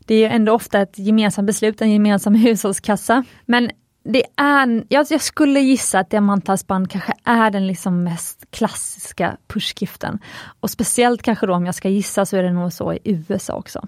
Det 0.05 0.25
är 0.25 0.29
ändå 0.29 0.53
ofta 0.53 0.81
ett 0.81 1.00
gemensamt 1.00 1.45
beslut, 1.45 1.81
en 1.81 1.91
gemensam 1.91 2.36
hushållskassa. 2.45 3.24
Men 3.45 3.69
det 4.11 4.23
är, 4.35 4.85
jag, 4.89 5.05
jag 5.09 5.21
skulle 5.21 5.59
gissa 5.59 5.99
att 5.99 6.09
diamanthalsband 6.09 6.91
kanske 6.91 7.13
är 7.23 7.51
den 7.51 7.67
liksom 7.67 8.03
mest 8.03 8.45
klassiska 8.51 9.37
pushgiften. 9.47 10.19
Och 10.59 10.69
speciellt 10.69 11.21
kanske 11.21 11.45
då 11.45 11.53
om 11.53 11.65
jag 11.65 11.75
ska 11.75 11.89
gissa 11.89 12.25
så 12.25 12.37
är 12.37 12.43
det 12.43 12.51
nog 12.51 12.73
så 12.73 12.93
i 12.93 13.25
USA 13.29 13.53
också. 13.53 13.87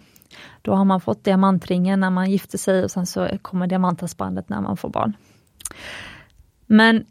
Då 0.62 0.74
har 0.74 0.86
man 0.86 1.02
fått 1.02 1.24
diamantringen 1.24 2.00
när 2.00 2.10
man 2.10 2.32
gifter 2.32 2.58
sig 2.58 2.84
och 2.84 2.92
sen 2.92 3.06
så 3.06 3.30
kommer 3.42 3.68
diamanthalsbandet 3.68 4.50
när 4.50 4.62
man 4.62 4.78
får 4.78 4.90
barn. 4.90 5.14
Men 6.66 7.06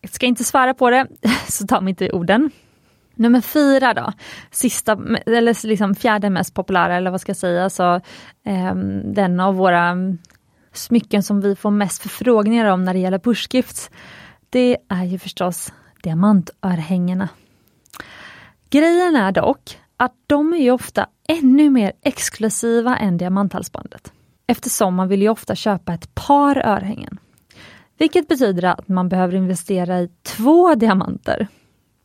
jag 0.00 0.10
ska 0.10 0.26
inte 0.26 0.44
svära 0.44 0.74
på 0.74 0.90
det, 0.90 1.06
så 1.48 1.66
ta 1.66 1.80
mig 1.80 1.90
inte 1.90 2.04
i 2.04 2.12
orden. 2.12 2.50
Nummer 3.14 3.40
fyra 3.40 3.94
då, 3.94 4.12
sista, 4.50 4.98
eller 5.26 5.66
liksom 5.66 5.94
fjärde 5.94 6.30
mest 6.30 6.54
populära, 6.54 6.96
eller 6.96 7.10
vad 7.10 7.20
ska 7.20 7.30
jag 7.30 7.36
säga, 7.36 7.70
så 7.70 7.94
eh, 8.44 8.74
den 9.04 9.40
av 9.40 9.54
våra 9.54 9.96
smycken 10.72 11.22
som 11.22 11.40
vi 11.40 11.56
får 11.56 11.70
mest 11.70 12.02
förfrågningar 12.02 12.66
om 12.66 12.84
när 12.84 12.94
det 12.94 13.00
gäller 13.00 13.18
pushgifts, 13.18 13.90
det 14.50 14.76
är 14.88 15.04
ju 15.04 15.18
förstås 15.18 15.72
diamantörhängena. 16.02 17.28
Grejen 18.70 19.16
är 19.16 19.32
dock 19.32 19.78
att 19.96 20.14
de 20.26 20.52
är 20.52 20.58
ju 20.58 20.70
ofta 20.70 21.06
ännu 21.28 21.70
mer 21.70 21.92
exklusiva 22.02 22.96
än 22.96 23.16
diamanthalsbandet. 23.16 24.12
Eftersom 24.46 24.94
man 24.94 25.08
vill 25.08 25.22
ju 25.22 25.28
ofta 25.28 25.54
köpa 25.54 25.94
ett 25.94 26.14
par 26.14 26.66
örhängen. 26.66 27.18
Vilket 27.98 28.28
betyder 28.28 28.64
att 28.64 28.88
man 28.88 29.08
behöver 29.08 29.34
investera 29.34 30.00
i 30.00 30.10
två 30.22 30.74
diamanter. 30.74 31.48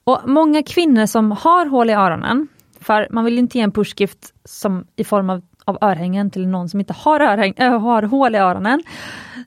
Och 0.03 0.21
Många 0.25 0.63
kvinnor 0.63 1.05
som 1.05 1.31
har 1.31 1.65
hål 1.65 1.89
i 1.89 1.93
öronen, 1.93 2.47
för 2.79 3.07
man 3.11 3.25
vill 3.25 3.39
inte 3.39 3.57
ge 3.57 3.63
en 3.63 3.71
pushgift 3.71 4.33
som 4.45 4.87
i 4.95 5.03
form 5.03 5.29
av, 5.29 5.41
av 5.65 5.77
örhängen 5.81 6.31
till 6.31 6.47
någon 6.47 6.69
som 6.69 6.79
inte 6.79 6.93
har, 6.93 7.19
örhäng, 7.19 7.53
äh, 7.57 7.79
har 7.79 8.03
hål 8.03 8.35
i 8.35 8.37
öronen. 8.37 8.83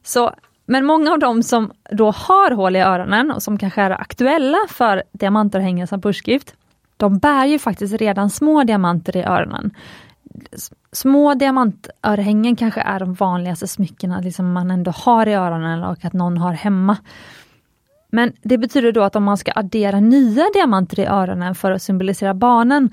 Så, 0.03 0.31
men 0.67 0.85
många 0.85 1.13
av 1.13 1.19
dem 1.19 1.43
som 1.43 1.73
då 1.91 2.11
har 2.11 2.51
hål 2.51 2.77
i 2.77 2.81
öronen 2.81 3.31
och 3.31 3.43
som 3.43 3.59
kanske 3.59 3.83
är 3.83 3.91
aktuella 3.91 4.59
för 4.69 5.03
diamantörhängen 5.13 5.87
som 5.87 6.01
pushgift, 6.01 6.55
de 6.97 7.19
bär 7.19 7.45
ju 7.45 7.59
faktiskt 7.59 7.95
redan 7.95 8.31
små 8.31 8.65
diamanter 8.65 9.17
i 9.17 9.23
öronen 9.23 9.75
små 10.93 11.35
diamantörhängen 11.35 12.57
kanske 12.57 12.81
är 12.81 13.01
de 13.01 13.15
vanligaste 13.15 13.69
smyckena 13.69 14.21
liksom 14.21 14.53
man 14.53 14.71
ändå 14.71 14.91
har 14.91 15.29
i 15.29 15.35
öronen 15.35 15.85
och 15.85 16.05
att 16.05 16.13
någon 16.13 16.39
har 16.39 16.53
hemma. 16.53 16.97
Men 18.11 18.33
det 18.43 18.59
betyder 18.59 18.93
då 18.93 19.03
att 19.03 19.17
om 19.17 19.25
man 19.25 19.37
ska 19.37 19.53
addera 19.55 20.01
nya 20.01 20.45
diamanter 20.55 21.01
i 21.01 21.07
öronen 21.07 21.55
för 21.55 21.73
att 21.73 21.83
symbolisera 21.83 22.35
barnen, 22.35 22.91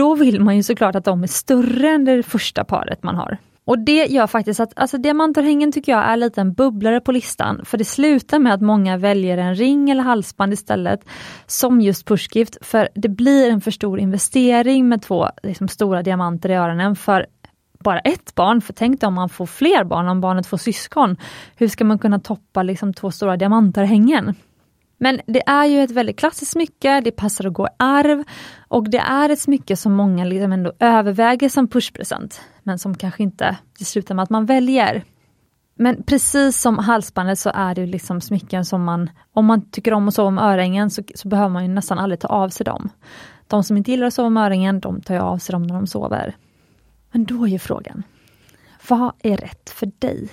då 0.00 0.14
vill 0.14 0.40
man 0.40 0.56
ju 0.56 0.62
såklart 0.62 0.94
att 0.94 1.04
de 1.04 1.22
är 1.22 1.26
större 1.26 1.88
än 1.88 2.04
det 2.04 2.22
första 2.22 2.64
paret 2.64 3.02
man 3.02 3.16
har. 3.16 3.38
Och 3.64 3.78
det 3.78 4.06
gör 4.06 4.26
faktiskt 4.26 4.60
att 4.60 4.72
alltså 4.76 4.98
diamantörhängen 4.98 5.72
tycker 5.72 5.92
jag 5.92 6.04
är 6.04 6.16
lite 6.16 6.40
en 6.40 6.52
bubblare 6.52 7.00
på 7.00 7.12
listan, 7.12 7.60
för 7.64 7.78
det 7.78 7.84
slutar 7.84 8.38
med 8.38 8.54
att 8.54 8.60
många 8.60 8.96
väljer 8.96 9.38
en 9.38 9.54
ring 9.54 9.90
eller 9.90 10.02
halsband 10.02 10.52
istället 10.52 11.04
som 11.46 11.80
just 11.80 12.06
pushgift, 12.06 12.56
för 12.60 12.88
det 12.94 13.08
blir 13.08 13.50
en 13.50 13.60
för 13.60 13.70
stor 13.70 14.00
investering 14.00 14.88
med 14.88 15.02
två 15.02 15.28
liksom, 15.42 15.68
stora 15.68 16.02
diamanter 16.02 16.48
i 16.48 16.54
öronen 16.54 16.96
för 16.96 17.26
bara 17.84 17.98
ett 17.98 18.34
barn, 18.34 18.60
för 18.60 18.72
tänk 18.72 19.00
dig 19.00 19.06
om 19.06 19.14
man 19.14 19.28
får 19.28 19.46
fler 19.46 19.84
barn, 19.84 20.08
om 20.08 20.20
barnet 20.20 20.46
får 20.46 20.58
syskon. 20.58 21.16
Hur 21.56 21.68
ska 21.68 21.84
man 21.84 21.98
kunna 21.98 22.18
toppa 22.18 22.62
liksom 22.62 22.94
två 22.94 23.10
stora 23.10 23.36
diamantörhängen? 23.36 24.34
Men 25.02 25.20
det 25.26 25.42
är 25.46 25.64
ju 25.64 25.82
ett 25.82 25.90
väldigt 25.90 26.18
klassiskt 26.18 26.52
smycke, 26.52 27.00
det 27.00 27.10
passar 27.10 27.46
att 27.46 27.52
gå 27.52 27.66
i 27.66 27.70
arv 27.76 28.24
och 28.68 28.90
det 28.90 28.98
är 28.98 29.28
ett 29.28 29.40
smycke 29.40 29.76
som 29.76 29.92
många 29.92 30.24
liksom 30.24 30.52
ändå 30.52 30.72
överväger 30.78 31.48
som 31.48 31.68
pushpresent, 31.68 32.40
men 32.62 32.78
som 32.78 32.94
kanske 32.94 33.22
inte 33.22 33.56
det 33.78 33.84
slutar 33.84 34.14
med 34.14 34.22
att 34.22 34.30
man 34.30 34.46
väljer. 34.46 35.04
Men 35.74 36.02
precis 36.02 36.60
som 36.60 36.78
halsbandet 36.78 37.38
så 37.38 37.50
är 37.54 37.74
det 37.74 37.86
liksom 37.86 38.20
smycken 38.20 38.64
som 38.64 38.84
man, 38.84 39.10
om 39.32 39.46
man 39.46 39.70
tycker 39.70 39.92
om 39.92 40.08
att 40.08 40.14
sova 40.14 40.30
med 40.30 40.44
örhängen 40.44 40.90
så, 40.90 41.02
så 41.14 41.28
behöver 41.28 41.50
man 41.50 41.62
ju 41.62 41.68
nästan 41.68 41.98
aldrig 41.98 42.20
ta 42.20 42.28
av 42.28 42.48
sig 42.48 42.64
dem. 42.64 42.88
De 43.46 43.64
som 43.64 43.76
inte 43.76 43.90
gillar 43.90 44.06
att 44.06 44.14
sova 44.14 44.30
med 44.30 44.44
örhängen, 44.46 44.80
de 44.80 45.00
tar 45.00 45.14
ju 45.14 45.20
av 45.20 45.38
sig 45.38 45.52
dem 45.52 45.62
när 45.62 45.74
de 45.74 45.86
sover. 45.86 46.36
Men 47.12 47.24
då 47.24 47.44
är 47.44 47.48
ju 47.48 47.58
frågan, 47.58 48.02
vad 48.88 49.12
är 49.22 49.36
rätt 49.36 49.70
för 49.70 49.90
dig? 49.98 50.28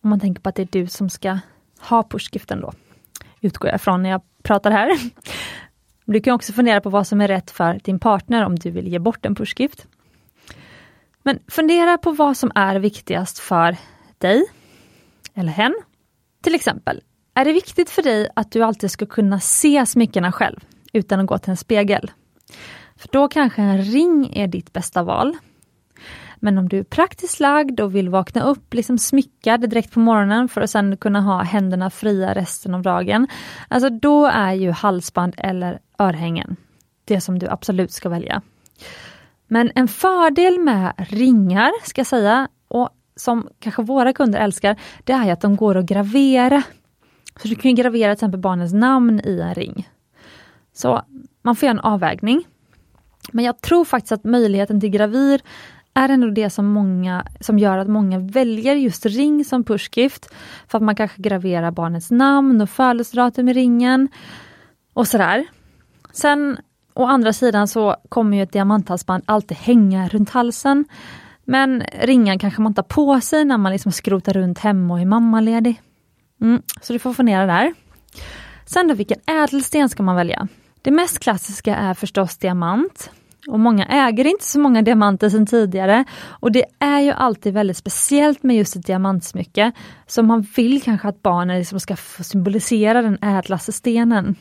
Om 0.00 0.10
man 0.10 0.20
tänker 0.20 0.42
på 0.42 0.48
att 0.48 0.54
det 0.54 0.62
är 0.62 0.68
du 0.70 0.86
som 0.86 1.10
ska 1.10 1.38
ha 1.80 2.02
pushgiften 2.02 2.60
då 2.60 2.72
utgår 3.44 3.70
jag 3.70 3.76
ifrån 3.76 4.02
när 4.02 4.10
jag 4.10 4.20
pratar 4.42 4.70
här. 4.70 4.90
Du 6.04 6.20
kan 6.20 6.34
också 6.34 6.52
fundera 6.52 6.80
på 6.80 6.90
vad 6.90 7.06
som 7.06 7.20
är 7.20 7.28
rätt 7.28 7.50
för 7.50 7.80
din 7.84 7.98
partner 7.98 8.44
om 8.44 8.56
du 8.56 8.70
vill 8.70 8.88
ge 8.88 8.98
bort 8.98 9.26
en 9.26 9.34
pushgift. 9.34 9.86
Men 11.22 11.38
fundera 11.48 11.98
på 11.98 12.12
vad 12.12 12.36
som 12.36 12.52
är 12.54 12.76
viktigast 12.76 13.38
för 13.38 13.76
dig 14.18 14.44
eller 15.34 15.52
hen. 15.52 15.74
Till 16.42 16.54
exempel, 16.54 17.00
är 17.34 17.44
det 17.44 17.52
viktigt 17.52 17.90
för 17.90 18.02
dig 18.02 18.28
att 18.36 18.52
du 18.52 18.62
alltid 18.62 18.90
ska 18.90 19.06
kunna 19.06 19.40
se 19.40 19.86
smyckena 19.86 20.32
själv 20.32 20.60
utan 20.92 21.20
att 21.20 21.26
gå 21.26 21.38
till 21.38 21.50
en 21.50 21.56
spegel? 21.56 22.10
För 22.96 23.08
då 23.12 23.28
kanske 23.28 23.62
en 23.62 23.82
ring 23.82 24.36
är 24.36 24.46
ditt 24.46 24.72
bästa 24.72 25.02
val. 25.02 25.36
Men 26.44 26.58
om 26.58 26.68
du 26.68 26.78
är 26.78 26.84
praktiskt 26.84 27.40
lagd 27.40 27.80
och 27.80 27.94
vill 27.94 28.08
vakna 28.08 28.42
upp 28.42 28.74
liksom 28.74 28.98
smyckad 28.98 29.70
direkt 29.70 29.92
på 29.92 30.00
morgonen 30.00 30.48
för 30.48 30.60
att 30.60 30.70
sen 30.70 30.96
kunna 30.96 31.20
ha 31.20 31.42
händerna 31.42 31.90
fria 31.90 32.34
resten 32.34 32.74
av 32.74 32.82
dagen. 32.82 33.28
Alltså 33.68 33.90
då 33.90 34.26
är 34.26 34.52
ju 34.52 34.70
halsband 34.70 35.34
eller 35.38 35.78
örhängen 35.98 36.56
det 37.04 37.20
som 37.20 37.38
du 37.38 37.48
absolut 37.48 37.92
ska 37.92 38.08
välja. 38.08 38.42
Men 39.46 39.70
en 39.74 39.88
fördel 39.88 40.60
med 40.60 40.92
ringar, 40.96 41.72
ska 41.84 41.98
jag 41.98 42.06
säga, 42.06 42.48
och 42.68 42.88
som 43.16 43.48
kanske 43.58 43.82
våra 43.82 44.12
kunder 44.12 44.40
älskar, 44.40 44.76
det 45.04 45.12
är 45.12 45.32
att 45.32 45.40
de 45.40 45.56
går 45.56 45.76
att 45.76 45.86
gravera. 45.86 46.62
Så 47.42 47.48
du 47.48 47.54
kan 47.54 47.74
gravera 47.74 48.14
till 48.14 48.16
exempel 48.16 48.40
barnens 48.40 48.72
namn 48.72 49.20
i 49.24 49.40
en 49.40 49.54
ring. 49.54 49.88
Så 50.72 51.02
man 51.42 51.56
får 51.56 51.66
göra 51.66 51.78
en 51.78 51.84
avvägning. 51.84 52.44
Men 53.32 53.44
jag 53.44 53.60
tror 53.60 53.84
faktiskt 53.84 54.12
att 54.12 54.24
möjligheten 54.24 54.80
till 54.80 54.90
gravyr 54.90 55.40
är 55.94 56.08
ändå 56.08 56.30
det 56.30 56.50
som, 56.50 56.66
många, 56.66 57.26
som 57.40 57.58
gör 57.58 57.78
att 57.78 57.88
många 57.88 58.18
väljer 58.18 58.74
just 58.74 59.06
ring 59.06 59.44
som 59.44 59.64
pushgift. 59.64 60.34
För 60.68 60.78
att 60.78 60.84
man 60.84 60.94
kanske 60.94 61.22
graverar 61.22 61.70
barnets 61.70 62.10
namn 62.10 62.60
och 62.60 62.70
födelsedatum 62.70 63.48
i 63.48 63.52
ringen. 63.52 64.08
Och 64.92 65.08
sådär. 65.08 65.46
Sen 66.12 66.56
å 66.94 67.04
andra 67.04 67.32
sidan 67.32 67.68
så 67.68 67.96
kommer 68.08 68.36
ju 68.36 68.42
ett 68.42 68.52
diamanthalsband 68.52 69.22
alltid 69.26 69.56
hänga 69.56 70.08
runt 70.08 70.30
halsen. 70.30 70.84
Men 71.44 71.82
ringen 72.02 72.38
kanske 72.38 72.62
man 72.62 72.74
tar 72.74 72.82
på 72.82 73.20
sig 73.20 73.44
när 73.44 73.58
man 73.58 73.72
liksom 73.72 73.92
skrotar 73.92 74.32
runt 74.32 74.58
hemma 74.58 74.94
och 74.94 75.00
är 75.00 75.06
mammaledig. 75.06 75.82
Mm, 76.40 76.62
så 76.80 76.92
du 76.92 76.98
får 76.98 77.14
fundera 77.14 77.46
där. 77.46 77.74
Sen 78.66 78.88
då, 78.88 78.94
vilken 78.94 79.20
ädelsten 79.26 79.88
ska 79.88 80.02
man 80.02 80.16
välja? 80.16 80.48
Det 80.82 80.90
mest 80.90 81.18
klassiska 81.18 81.76
är 81.76 81.94
förstås 81.94 82.38
diamant. 82.38 83.10
Och 83.48 83.60
många 83.60 83.84
äger 83.84 84.26
inte 84.26 84.44
så 84.44 84.58
många 84.58 84.82
diamanter 84.82 85.28
sedan 85.28 85.46
tidigare. 85.46 86.04
Och 86.28 86.52
det 86.52 86.64
är 86.78 87.00
ju 87.00 87.10
alltid 87.10 87.54
väldigt 87.54 87.76
speciellt 87.76 88.42
med 88.42 88.56
just 88.56 88.76
ett 88.76 88.86
diamantsmycke. 88.86 89.72
Så 90.06 90.22
man 90.22 90.46
vill 90.56 90.82
kanske 90.82 91.08
att 91.08 91.22
barnen 91.22 91.58
liksom 91.58 91.80
ska 91.80 91.96
få 91.96 92.24
symbolisera 92.24 93.02
den 93.02 93.18
ädlaste 93.22 93.72
stenen. 93.72 94.36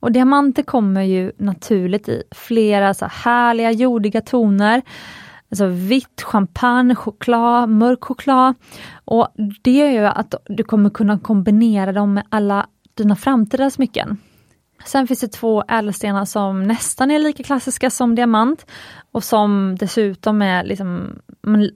Och 0.00 0.12
diamanter 0.12 0.62
kommer 0.62 1.02
ju 1.02 1.32
naturligt 1.38 2.08
i 2.08 2.22
flera 2.30 2.94
så 2.94 3.06
härliga 3.06 3.70
jordiga 3.70 4.20
toner. 4.20 4.82
Alltså 5.50 5.66
vitt, 5.66 6.22
champagne, 6.22 6.94
choklad, 6.94 7.68
mörk 7.68 8.04
choklad. 8.04 8.54
Och 9.04 9.28
det 9.62 9.72
gör 9.72 9.88
ju 9.88 10.06
att 10.06 10.34
du 10.44 10.64
kommer 10.64 10.90
kunna 10.90 11.18
kombinera 11.18 11.92
dem 11.92 12.14
med 12.14 12.26
alla 12.28 12.66
dina 12.94 13.16
framtida 13.16 13.70
smycken. 13.70 14.18
Sen 14.84 15.06
finns 15.06 15.20
det 15.20 15.28
två 15.28 15.64
ädelstenar 15.68 16.24
som 16.24 16.62
nästan 16.62 17.10
är 17.10 17.18
lika 17.18 17.42
klassiska 17.42 17.90
som 17.90 18.14
diamant 18.14 18.66
och 19.12 19.24
som 19.24 19.76
dessutom 19.80 20.42
är 20.42 20.64
liksom 20.64 21.18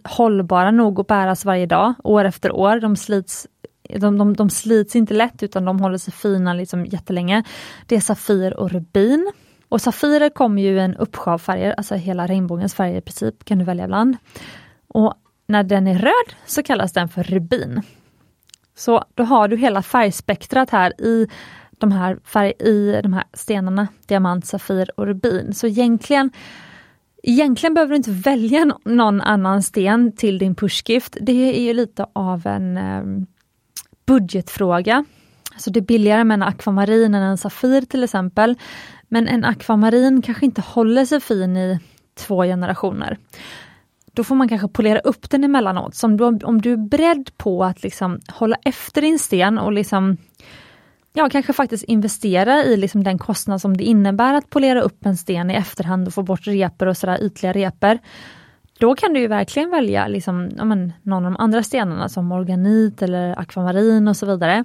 hållbara 0.04 0.70
nog 0.70 1.00
att 1.00 1.06
bäras 1.06 1.44
varje 1.44 1.66
dag, 1.66 1.94
år 2.04 2.24
efter 2.24 2.52
år. 2.52 2.80
De 2.80 2.96
slits, 2.96 3.46
de, 3.96 4.18
de, 4.18 4.34
de 4.34 4.50
slits 4.50 4.96
inte 4.96 5.14
lätt 5.14 5.42
utan 5.42 5.64
de 5.64 5.80
håller 5.80 5.98
sig 5.98 6.12
fina 6.12 6.54
liksom 6.54 6.86
jättelänge. 6.86 7.42
Det 7.86 7.96
är 7.96 8.00
Safir 8.00 8.54
och 8.54 8.70
Rubin. 8.70 9.32
Och 9.68 9.80
Safirer 9.80 10.28
kommer 10.28 10.62
ju 10.62 10.76
i 10.76 10.78
en 10.78 10.96
uppsjö 10.96 11.32
av 11.32 11.38
färger, 11.38 11.74
alltså 11.76 11.94
hela 11.94 12.26
regnbågens 12.26 12.74
färger 12.74 12.98
i 12.98 13.00
princip 13.00 13.44
kan 13.44 13.58
du 13.58 13.64
välja 13.64 13.84
ibland. 13.84 14.16
Och 14.88 15.14
när 15.46 15.62
den 15.62 15.86
är 15.86 15.98
röd 15.98 16.36
så 16.46 16.62
kallas 16.62 16.92
den 16.92 17.08
för 17.08 17.22
rubin. 17.22 17.82
Så 18.76 19.04
då 19.14 19.24
har 19.24 19.48
du 19.48 19.56
hela 19.56 19.82
färgspektrat 19.82 20.70
här 20.70 21.00
i 21.00 21.28
de 21.80 21.92
här, 21.92 22.18
färg, 22.24 22.52
i 22.60 23.00
de 23.02 23.12
här 23.12 23.24
stenarna, 23.32 23.88
diamant, 24.06 24.46
safir 24.46 24.90
och 24.96 25.06
rubin. 25.06 25.54
Så 25.54 25.66
egentligen 25.66 26.30
Egentligen 27.22 27.74
behöver 27.74 27.90
du 27.90 27.96
inte 27.96 28.10
välja 28.10 28.74
någon 28.84 29.20
annan 29.20 29.62
sten 29.62 30.12
till 30.16 30.38
din 30.38 30.54
pushgift. 30.54 31.16
Det 31.20 31.58
är 31.58 31.62
ju 31.62 31.72
lite 31.72 32.06
av 32.12 32.46
en 32.46 32.76
eh, 32.76 33.02
budgetfråga. 34.06 35.04
Så 35.56 35.70
det 35.70 35.80
är 35.80 35.84
billigare 35.84 36.24
med 36.24 36.34
en 36.34 36.42
akvamarin 36.42 37.14
än 37.14 37.22
en 37.22 37.38
Safir 37.38 37.80
till 37.80 38.04
exempel. 38.04 38.58
Men 39.08 39.28
en 39.28 39.44
akvamarin 39.44 40.22
kanske 40.22 40.44
inte 40.44 40.60
håller 40.60 41.04
sig 41.04 41.20
fin 41.20 41.56
i 41.56 41.78
två 42.14 42.42
generationer. 42.42 43.18
Då 44.12 44.24
får 44.24 44.34
man 44.34 44.48
kanske 44.48 44.68
polera 44.68 44.98
upp 44.98 45.30
den 45.30 45.44
emellanåt. 45.44 45.94
Så 45.94 46.06
om 46.06 46.16
du, 46.16 46.24
om 46.24 46.60
du 46.60 46.72
är 46.72 46.88
beredd 46.88 47.30
på 47.36 47.64
att 47.64 47.82
liksom 47.82 48.20
hålla 48.28 48.56
efter 48.64 49.02
din 49.02 49.18
sten 49.18 49.58
och 49.58 49.72
liksom 49.72 50.16
ja, 51.12 51.28
kanske 51.30 51.52
faktiskt 51.52 51.84
investera 51.84 52.64
i 52.64 52.76
liksom 52.76 53.04
den 53.04 53.18
kostnad 53.18 53.60
som 53.60 53.76
det 53.76 53.84
innebär 53.84 54.34
att 54.34 54.50
polera 54.50 54.80
upp 54.80 55.06
en 55.06 55.16
sten 55.16 55.50
i 55.50 55.54
efterhand 55.54 56.08
och 56.08 56.14
få 56.14 56.22
bort 56.22 56.46
repor 56.46 56.88
och 56.88 56.96
sådär 56.96 57.22
ytliga 57.22 57.52
repor. 57.52 57.98
Då 58.78 58.94
kan 58.94 59.12
du 59.12 59.20
ju 59.20 59.26
verkligen 59.26 59.70
välja 59.70 60.08
liksom, 60.08 60.50
ja, 60.56 60.64
men, 60.64 60.92
någon 61.02 61.24
av 61.24 61.32
de 61.32 61.40
andra 61.40 61.62
stenarna 61.62 62.08
som 62.08 62.32
organit 62.32 63.02
eller 63.02 63.40
akvamarin 63.40 64.08
och 64.08 64.16
så 64.16 64.26
vidare. 64.26 64.64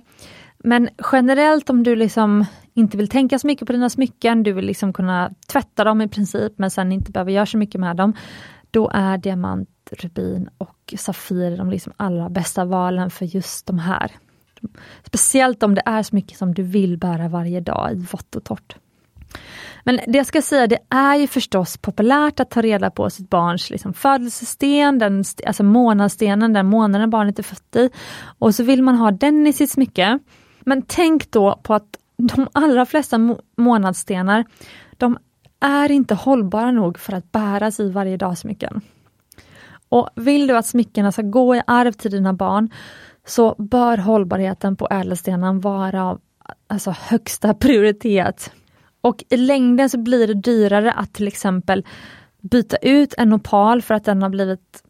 Men 0.57 0.89
generellt 1.11 1.69
om 1.69 1.83
du 1.83 1.95
liksom 1.95 2.45
inte 2.73 2.97
vill 2.97 3.07
tänka 3.07 3.39
så 3.39 3.47
mycket 3.47 3.67
på 3.67 3.73
dina 3.73 3.89
smycken, 3.89 4.43
du 4.43 4.53
vill 4.53 4.65
liksom 4.65 4.93
kunna 4.93 5.31
tvätta 5.47 5.83
dem 5.83 6.01
i 6.01 6.07
princip 6.07 6.53
men 6.57 6.71
sen 6.71 6.91
inte 6.91 7.11
behöver 7.11 7.31
göra 7.31 7.45
så 7.45 7.57
mycket 7.57 7.81
med 7.81 7.95
dem. 7.95 8.13
Då 8.71 8.89
är 8.93 9.17
diamant, 9.17 9.69
rubin 9.91 10.49
och 10.57 10.93
safir 10.97 11.57
de 11.57 11.69
liksom 11.69 11.93
allra 11.97 12.29
bästa 12.29 12.65
valen 12.65 13.09
för 13.09 13.25
just 13.25 13.65
de 13.67 13.79
här. 13.79 14.11
Speciellt 15.03 15.63
om 15.63 15.75
det 15.75 15.81
är 15.85 16.03
så 16.03 16.15
mycket 16.15 16.37
som 16.37 16.53
du 16.53 16.63
vill 16.63 16.97
bära 16.97 17.27
varje 17.27 17.59
dag 17.59 17.91
i 17.91 17.95
vått 17.95 18.35
och 18.35 18.43
torrt. 18.43 18.75
Men 19.83 19.99
det 20.07 20.17
jag 20.17 20.27
ska 20.27 20.41
säga, 20.41 20.67
det 20.67 20.79
är 20.89 21.15
ju 21.15 21.27
förstås 21.27 21.77
populärt 21.77 22.39
att 22.39 22.49
ta 22.49 22.61
reda 22.61 22.91
på 22.91 23.09
sitt 23.09 23.29
barns 23.29 23.69
liksom, 23.69 23.93
födelsesten, 23.93 24.99
den, 24.99 25.23
alltså 25.47 25.63
månadsstenen, 25.63 26.53
den 26.53 26.65
månaden 26.65 27.09
barnet 27.09 27.39
är 27.39 27.43
fött 27.43 27.75
i. 27.75 27.89
Och 28.39 28.55
så 28.55 28.63
vill 28.63 28.83
man 28.83 28.95
ha 28.95 29.11
den 29.11 29.47
i 29.47 29.53
sitt 29.53 29.71
smycke. 29.71 30.19
Men 30.59 30.81
tänk 30.81 31.31
då 31.31 31.59
på 31.63 31.73
att 31.73 31.97
de 32.17 32.47
allra 32.51 32.85
flesta 32.85 33.17
må 33.17 33.39
månadsstenar, 33.57 34.45
de 34.91 35.17
är 35.59 35.91
inte 35.91 36.15
hållbara 36.15 36.71
nog 36.71 36.99
för 36.99 37.13
att 37.13 37.31
bäras 37.31 37.79
i 37.79 37.89
varje 37.89 38.17
dag 38.17 38.37
smycken. 38.37 38.81
Och 39.89 40.09
vill 40.15 40.47
du 40.47 40.57
att 40.57 40.65
smyckena 40.65 41.11
ska 41.11 41.21
gå 41.21 41.55
i 41.55 41.61
arv 41.67 41.91
till 41.91 42.11
dina 42.11 42.33
barn, 42.33 42.69
så 43.25 43.55
bör 43.57 43.97
hållbarheten 43.97 44.75
på 44.75 44.87
ädelstenen 44.91 45.59
vara 45.59 46.03
av 46.03 46.21
alltså, 46.67 46.95
högsta 46.99 47.53
prioritet. 47.53 48.51
Och 49.01 49.23
i 49.29 49.37
längden 49.37 49.89
så 49.89 49.97
blir 49.97 50.27
det 50.27 50.33
dyrare 50.33 50.91
att 50.91 51.13
till 51.13 51.27
exempel 51.27 51.85
byta 52.41 52.77
ut 52.77 53.13
en 53.17 53.33
opal 53.33 53.81
för 53.81 53.93
att 53.93 54.05
den 54.05 54.21
har 54.21 54.29
blivit 54.29 54.83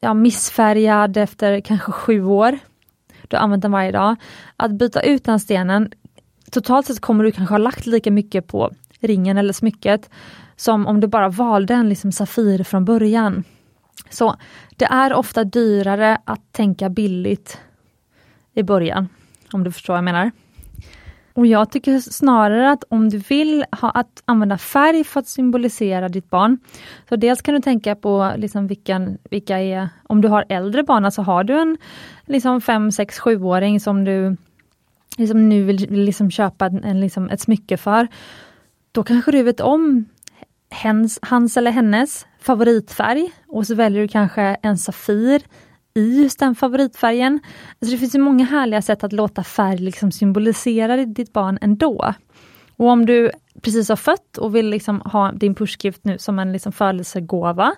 ja, 0.00 0.14
missfärgad 0.14 1.16
efter 1.16 1.60
kanske 1.60 1.92
sju 1.92 2.24
år. 2.24 2.58
Du 3.28 3.36
har 3.36 3.44
använt 3.44 3.62
den 3.62 3.72
varje 3.72 3.92
dag. 3.92 4.16
Att 4.56 4.72
byta 4.72 5.02
ut 5.02 5.24
den 5.24 5.40
stenen, 5.40 5.92
totalt 6.50 6.86
sett 6.86 7.00
kommer 7.00 7.24
du 7.24 7.32
kanske 7.32 7.52
ha 7.52 7.58
lagt 7.58 7.86
lika 7.86 8.10
mycket 8.10 8.46
på 8.46 8.70
ringen 9.00 9.38
eller 9.38 9.52
smycket 9.52 10.10
som 10.56 10.86
om 10.86 11.00
du 11.00 11.06
bara 11.06 11.28
valde 11.28 11.74
en 11.74 11.88
liksom 11.88 12.12
Safir 12.12 12.64
från 12.64 12.84
början. 12.84 13.44
Så 14.10 14.36
det 14.76 14.84
är 14.84 15.14
ofta 15.14 15.44
dyrare 15.44 16.18
att 16.24 16.52
tänka 16.52 16.90
billigt 16.90 17.58
i 18.54 18.62
början, 18.62 19.08
om 19.52 19.64
du 19.64 19.72
förstår 19.72 19.92
vad 19.94 19.98
jag 19.98 20.04
menar. 20.04 20.30
Och 21.34 21.46
jag 21.46 21.70
tycker 21.70 21.98
snarare 21.98 22.70
att 22.70 22.84
om 22.88 23.08
du 23.08 23.18
vill 23.18 23.64
ha, 23.80 23.90
att 23.90 24.22
använda 24.24 24.58
färg 24.58 25.04
för 25.04 25.20
att 25.20 25.26
symbolisera 25.26 26.08
ditt 26.08 26.30
barn, 26.30 26.58
så 27.08 27.16
dels 27.16 27.42
kan 27.42 27.54
du 27.54 27.60
tänka 27.60 27.94
på 27.94 28.32
liksom 28.36 28.66
vilken, 28.66 29.18
vilka 29.30 29.58
är, 29.58 29.88
om 30.02 30.20
du 30.20 30.28
har 30.28 30.44
äldre 30.48 30.82
barn, 30.82 31.04
alltså 31.04 31.22
har 31.22 31.44
du 31.44 31.60
en 31.60 31.78
liksom 32.26 32.60
5, 32.60 32.92
6, 32.92 33.20
7-åring 33.20 33.80
som 33.80 34.04
du 34.04 34.36
liksom 35.18 35.48
nu 35.48 35.64
vill, 35.64 35.86
vill 35.88 36.04
liksom 36.04 36.30
köpa 36.30 36.66
en, 36.66 37.00
liksom 37.00 37.28
ett 37.28 37.40
smycke 37.40 37.76
för, 37.76 38.08
då 38.92 39.02
kanske 39.02 39.30
du 39.32 39.42
vet 39.42 39.60
om 39.60 40.04
hens, 40.70 41.18
hans 41.22 41.56
eller 41.56 41.70
hennes 41.70 42.26
favoritfärg 42.40 43.32
och 43.48 43.66
så 43.66 43.74
väljer 43.74 44.02
du 44.02 44.08
kanske 44.08 44.42
en 44.62 44.78
Safir 44.78 45.42
i 45.94 46.22
just 46.22 46.38
den 46.38 46.54
favoritfärgen. 46.54 47.40
Alltså 47.80 47.94
det 47.94 47.98
finns 47.98 48.14
ju 48.14 48.18
många 48.18 48.44
härliga 48.44 48.82
sätt 48.82 49.04
att 49.04 49.12
låta 49.12 49.44
färg 49.44 49.78
liksom 49.78 50.12
symbolisera 50.12 50.96
ditt 50.96 51.32
barn 51.32 51.58
ändå. 51.60 52.14
Och 52.76 52.88
om 52.88 53.06
du 53.06 53.30
precis 53.62 53.88
har 53.88 53.96
fött 53.96 54.38
och 54.38 54.56
vill 54.56 54.70
liksom 54.70 55.00
ha 55.00 55.32
din 55.32 55.54
pushgift 55.54 56.04
nu 56.04 56.18
som 56.18 56.38
en 56.38 56.52
liksom 56.52 56.72
födelsegåva, 56.72 57.74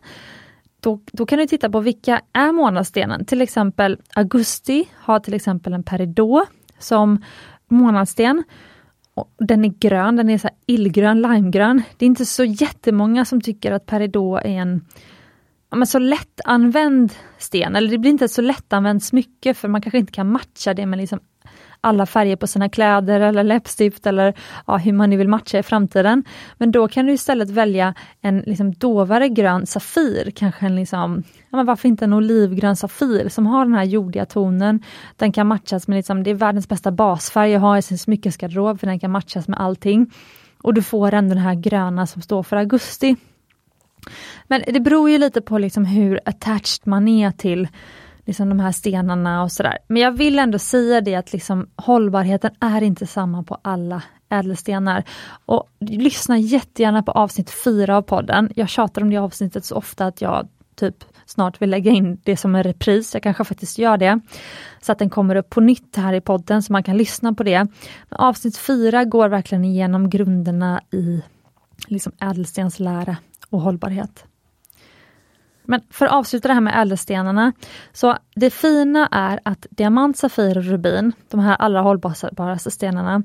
då, 0.80 1.00
då 1.12 1.26
kan 1.26 1.38
du 1.38 1.46
titta 1.46 1.70
på 1.70 1.80
vilka 1.80 2.20
är 2.32 2.52
månadsstenen. 2.52 3.24
Till 3.24 3.40
exempel 3.40 4.00
augusti 4.14 4.88
har 4.94 5.20
till 5.20 5.34
exempel 5.34 5.72
en 5.72 5.82
peridot 5.82 6.48
som 6.78 7.24
månadssten. 7.68 8.44
Den 9.38 9.64
är 9.64 9.68
grön, 9.68 10.16
den 10.16 10.30
är 10.30 10.38
så 10.38 10.48
illgrön, 10.66 11.22
limegrön. 11.22 11.82
Det 11.96 12.04
är 12.04 12.06
inte 12.06 12.26
så 12.26 12.44
jättemånga 12.44 13.24
som 13.24 13.40
tycker 13.40 13.72
att 13.72 13.86
peridot 13.86 14.40
är 14.44 14.48
en 14.48 14.84
men 15.74 15.86
så 15.86 15.98
lättanvänd 15.98 17.12
sten, 17.38 17.76
eller 17.76 17.90
det 17.90 17.98
blir 17.98 18.10
inte 18.10 18.28
så 18.28 18.42
lättanvänt 18.42 19.04
smycke 19.04 19.54
för 19.54 19.68
man 19.68 19.82
kanske 19.82 19.98
inte 19.98 20.12
kan 20.12 20.32
matcha 20.32 20.74
det 20.74 20.86
med 20.86 20.98
liksom 20.98 21.20
alla 21.84 22.06
färger 22.06 22.36
på 22.36 22.46
sina 22.46 22.68
kläder 22.68 23.20
eller 23.20 23.44
läppstift 23.44 24.06
eller 24.06 24.34
ja, 24.66 24.76
hur 24.76 24.92
man 24.92 25.10
nu 25.10 25.16
vill 25.16 25.28
matcha 25.28 25.58
i 25.58 25.62
framtiden. 25.62 26.24
Men 26.58 26.72
då 26.72 26.88
kan 26.88 27.06
du 27.06 27.12
istället 27.12 27.50
välja 27.50 27.94
en 28.20 28.38
liksom 28.38 28.72
dovare 28.72 29.28
grön 29.28 29.66
Safir, 29.66 30.30
kanske 30.30 30.66
en 30.66 30.76
liksom, 30.76 31.22
ja, 31.50 31.56
men 31.56 31.66
varför 31.66 31.88
inte 31.88 32.04
en 32.04 32.12
olivgrön 32.12 32.76
Safir 32.76 33.28
som 33.28 33.46
har 33.46 33.64
den 33.64 33.74
här 33.74 33.84
jordiga 33.84 34.26
tonen. 34.26 34.82
Den 35.16 35.32
kan 35.32 35.46
matchas 35.46 35.88
med, 35.88 35.96
liksom, 35.96 36.22
det 36.22 36.30
är 36.30 36.34
världens 36.34 36.68
bästa 36.68 36.90
basfärg 36.90 37.54
att 37.54 37.60
ha 37.60 37.78
i 37.78 37.82
sin 37.82 37.98
smyckesgarderob 37.98 38.80
för 38.80 38.86
den 38.86 39.00
kan 39.00 39.10
matchas 39.10 39.48
med 39.48 39.60
allting. 39.60 40.10
Och 40.62 40.74
du 40.74 40.82
får 40.82 41.14
ändå 41.14 41.34
den 41.34 41.44
här 41.44 41.54
gröna 41.54 42.06
som 42.06 42.22
står 42.22 42.42
för 42.42 42.56
augusti. 42.56 43.16
Men 44.48 44.62
det 44.66 44.80
beror 44.80 45.10
ju 45.10 45.18
lite 45.18 45.40
på 45.40 45.58
liksom 45.58 45.84
hur 45.84 46.20
attached 46.24 46.80
man 46.84 47.08
är 47.08 47.30
till 47.30 47.68
liksom 48.24 48.48
de 48.48 48.60
här 48.60 48.72
stenarna 48.72 49.42
och 49.42 49.52
sådär. 49.52 49.78
Men 49.86 50.02
jag 50.02 50.12
vill 50.12 50.38
ändå 50.38 50.58
säga 50.58 51.00
det 51.00 51.14
att 51.14 51.32
liksom 51.32 51.68
hållbarheten 51.76 52.50
är 52.60 52.82
inte 52.82 53.06
samma 53.06 53.42
på 53.42 53.58
alla 53.62 54.02
ädelstenar. 54.28 55.04
Och 55.46 55.68
lyssna 55.80 56.38
jättegärna 56.38 57.02
på 57.02 57.12
avsnitt 57.12 57.50
fyra 57.50 57.96
av 57.96 58.02
podden. 58.02 58.52
Jag 58.56 58.68
tjatar 58.68 59.02
om 59.02 59.10
det 59.10 59.16
avsnittet 59.16 59.64
så 59.64 59.74
ofta 59.74 60.06
att 60.06 60.20
jag 60.20 60.48
typ 60.74 61.04
snart 61.26 61.62
vill 61.62 61.70
lägga 61.70 61.90
in 61.90 62.20
det 62.24 62.36
som 62.36 62.54
en 62.54 62.62
repris. 62.62 63.14
Jag 63.14 63.22
kanske 63.22 63.44
faktiskt 63.44 63.78
gör 63.78 63.96
det. 63.96 64.20
Så 64.80 64.92
att 64.92 64.98
den 64.98 65.10
kommer 65.10 65.36
upp 65.36 65.50
på 65.50 65.60
nytt 65.60 65.96
här 65.96 66.12
i 66.12 66.20
podden 66.20 66.62
så 66.62 66.72
man 66.72 66.82
kan 66.82 66.96
lyssna 66.96 67.34
på 67.34 67.42
det. 67.42 67.58
Men 68.08 68.18
avsnitt 68.18 68.56
fyra 68.56 69.04
går 69.04 69.28
verkligen 69.28 69.64
igenom 69.64 70.10
grunderna 70.10 70.80
i 70.90 71.22
liksom 71.88 72.12
ädelstenslära 72.20 73.16
och 73.54 73.60
hållbarhet. 73.60 74.24
Men 75.64 75.80
för 75.90 76.06
att 76.06 76.12
avsluta 76.12 76.48
det 76.48 76.54
här 76.54 76.60
med 76.60 76.82
ädelstenarna, 76.82 77.52
så 77.92 78.16
det 78.34 78.50
fina 78.50 79.08
är 79.10 79.40
att 79.44 79.66
diamant, 79.70 80.16
safir 80.16 80.58
och 80.58 80.64
rubin, 80.64 81.12
de 81.30 81.40
här 81.40 81.56
allra 81.56 81.80
hållbaraste 81.80 82.70
stenarna, 82.70 83.22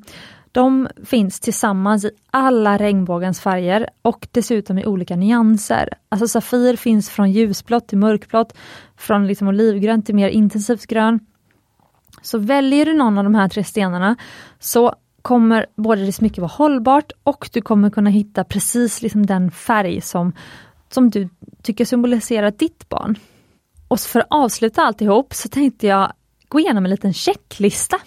de 0.51 0.87
finns 1.05 1.39
tillsammans 1.39 2.05
i 2.05 2.11
alla 2.31 2.77
regnbågens 2.77 3.39
färger 3.41 3.89
och 4.01 4.27
dessutom 4.31 4.77
i 4.77 4.85
olika 4.85 5.15
nyanser. 5.15 5.89
Alltså 6.09 6.27
Safir 6.27 6.75
finns 6.75 7.09
från 7.09 7.31
ljusblått 7.31 7.87
till 7.87 7.97
mörkblått, 7.97 8.57
från 8.97 9.27
liksom 9.27 9.47
olivgrönt 9.47 10.05
till 10.05 10.15
mer 10.15 10.29
intensivt 10.29 10.85
grön. 10.85 11.19
Så 12.21 12.37
väljer 12.37 12.85
du 12.85 12.93
någon 12.93 13.17
av 13.17 13.23
de 13.23 13.35
här 13.35 13.49
tre 13.49 13.63
stenarna 13.63 14.15
så 14.59 14.95
kommer 15.21 15.65
både 15.75 16.05
det 16.05 16.11
smycke 16.11 16.41
vara 16.41 16.51
hållbart 16.51 17.11
och 17.23 17.49
du 17.53 17.61
kommer 17.61 17.89
kunna 17.89 18.09
hitta 18.09 18.43
precis 18.43 19.01
liksom 19.01 19.25
den 19.25 19.51
färg 19.51 20.01
som, 20.01 20.33
som 20.89 21.09
du 21.09 21.29
tycker 21.63 21.85
symboliserar 21.85 22.51
ditt 22.51 22.89
barn. 22.89 23.17
Och 23.87 23.99
för 23.99 24.19
att 24.19 24.27
avsluta 24.29 24.81
alltihop 24.81 25.33
så 25.33 25.49
tänkte 25.49 25.87
jag 25.87 26.13
gå 26.47 26.59
igenom 26.59 26.85
en 26.85 26.91
liten 26.91 27.13
checklista. 27.13 27.97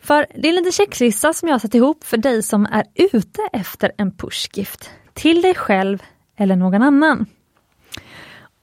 För 0.00 0.26
det 0.34 0.48
är 0.48 0.50
en 0.50 0.54
liten 0.54 0.72
checklista 0.72 1.32
som 1.32 1.48
jag 1.48 1.54
har 1.54 1.58
satt 1.58 1.74
ihop 1.74 2.04
för 2.04 2.16
dig 2.16 2.42
som 2.42 2.66
är 2.66 2.84
ute 2.94 3.40
efter 3.52 3.92
en 3.96 4.16
pushgift 4.16 4.90
till 5.14 5.42
dig 5.42 5.54
själv 5.54 6.02
eller 6.36 6.56
någon 6.56 6.82
annan. 6.82 7.26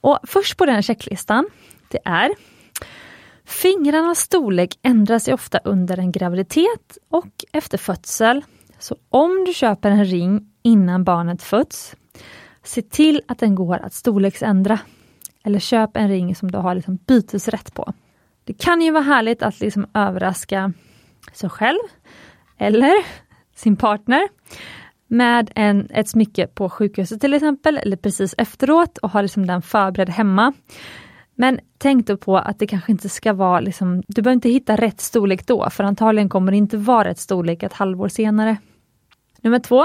Och 0.02 0.19
Först 0.23 0.58
på 0.58 0.65
den 0.65 0.84
checklistan, 0.84 1.45
det 1.88 2.00
är 2.06 2.32
Fingrarnas 3.47 4.19
storlek 4.19 4.79
ändrar 4.81 5.19
sig 5.19 5.33
ofta 5.33 5.60
under 5.63 5.99
en 5.99 6.12
graviditet 6.12 6.97
och 7.10 7.45
efter 7.51 7.77
födsel. 7.77 8.45
Så 8.79 8.95
om 9.10 9.45
du 9.45 9.53
köper 9.53 9.91
en 9.91 10.05
ring 10.05 10.51
innan 10.63 11.03
barnet 11.03 11.43
föds, 11.43 11.95
se 12.63 12.81
till 12.81 13.21
att 13.27 13.39
den 13.39 13.55
går 13.55 13.77
att 13.77 13.93
storleksändra. 13.93 14.79
Eller 15.43 15.60
köp 15.60 15.97
en 15.97 16.10
ring 16.10 16.36
som 16.36 16.51
du 16.51 16.57
har 16.57 16.75
liksom 16.75 16.95
bytesrätt 16.95 17.73
på. 17.73 17.93
Det 18.43 18.53
kan 18.53 18.81
ju 18.81 18.91
vara 18.91 19.03
härligt 19.03 19.43
att 19.43 19.60
liksom 19.60 19.88
överraska 19.93 20.73
sig 21.33 21.49
själv 21.49 21.79
eller 22.57 22.93
sin 23.55 23.75
partner 23.75 24.27
med 25.07 25.51
en, 25.55 25.88
ett 25.91 26.10
smycke 26.10 26.47
på 26.47 26.69
sjukhuset 26.69 27.21
till 27.21 27.33
exempel, 27.33 27.77
eller 27.77 27.97
precis 27.97 28.36
efteråt 28.38 28.97
och 28.97 29.10
ha 29.10 29.21
liksom 29.21 29.47
den 29.47 29.62
förberedd 29.62 30.10
hemma. 30.10 30.53
Men 31.39 31.60
tänk 31.78 32.08
då 32.08 32.17
på 32.17 32.38
att 32.38 32.60
det 32.60 32.67
kanske 32.67 32.91
inte 32.91 33.10
ska 33.10 33.34
vara, 33.34 33.60
liksom, 33.60 34.04
du 34.08 34.21
behöver 34.21 34.36
inte 34.36 34.50
hitta 34.50 34.76
rätt 34.76 35.02
storlek 35.02 35.47
då, 35.47 35.69
för 35.69 35.84
antagligen 35.84 36.30
kommer 36.30 36.52
det 36.52 36.58
inte 36.58 36.78
vara 36.78 37.10
rätt 37.10 37.19
storlek 37.19 37.63
ett 37.63 37.73
halvår 37.73 38.08
senare. 38.08 38.58
Nummer 39.41 39.60
två. 39.60 39.84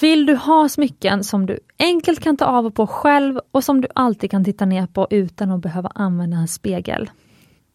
Vill 0.00 0.26
du 0.26 0.36
ha 0.36 0.68
smycken 0.68 1.24
som 1.24 1.46
du 1.46 1.58
enkelt 1.78 2.20
kan 2.20 2.36
ta 2.36 2.44
av 2.44 2.66
och 2.66 2.74
på 2.74 2.86
själv 2.86 3.40
och 3.50 3.64
som 3.64 3.80
du 3.80 3.88
alltid 3.94 4.30
kan 4.30 4.44
titta 4.44 4.64
ner 4.64 4.86
på 4.86 5.06
utan 5.10 5.50
att 5.50 5.60
behöva 5.60 5.88
använda 5.94 6.36
en 6.36 6.48
spegel, 6.48 7.10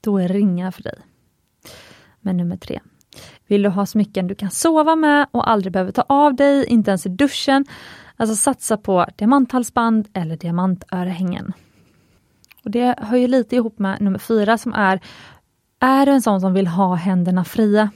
då 0.02 0.18
är 0.18 0.28
ringar 0.28 0.72
för 0.72 0.84
dig. 0.84 1.00
Men 2.20 2.38
nummer 2.38 2.58
tre. 2.58 2.80
Vill 3.48 3.62
du 3.62 3.70
ha 3.70 3.86
smycken 3.86 4.28
du 4.28 4.36
kan 4.36 4.52
sova 4.52 4.96
med 4.96 5.28
och 5.32 5.50
aldrig 5.50 5.74
behöver 5.74 5.92
ta 5.92 6.06
av 6.10 6.36
dig, 6.36 6.66
inte 6.66 6.92
ens 6.92 7.06
i 7.06 7.10
duschen, 7.10 7.66
alltså 8.16 8.36
satsa 8.36 8.78
på 8.78 9.06
diamanthalsband 9.18 10.08
eller 10.14 10.38
diamantörhängen. 10.38 11.54
Och 12.66 12.72
Det 12.72 12.96
hör 12.98 13.18
ju 13.18 13.28
lite 13.28 13.56
ihop 13.56 13.80
med 13.80 14.02
nummer 14.02 14.20
fyra 14.20 14.58
som 14.58 14.74
är, 14.74 15.00
är 15.80 16.06
du 16.06 16.12
en 16.12 16.22
sån 16.22 16.42
som 16.42 16.54
vill 16.54 16.68
ha 16.68 16.96
händerna 16.96 17.44
fria? 17.44 17.90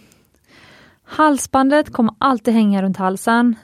Halsbandet 1.03 1.93
kommer 1.93 2.15
alltid 2.17 2.53
hänga 2.53 2.81
runt 2.81 2.97
halsen, 2.97 3.55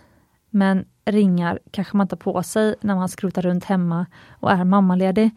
men 0.49 0.85
ringar 1.05 1.59
kanske 1.71 1.97
man 1.97 2.07
tar 2.07 2.17
på 2.17 2.43
sig 2.43 2.75
när 2.81 2.95
man 2.95 3.09
skrotar 3.09 3.41
runt 3.41 3.65
hemma 3.65 4.05
och 4.39 4.51
är 4.51 4.63
mammaledig. 4.63 5.31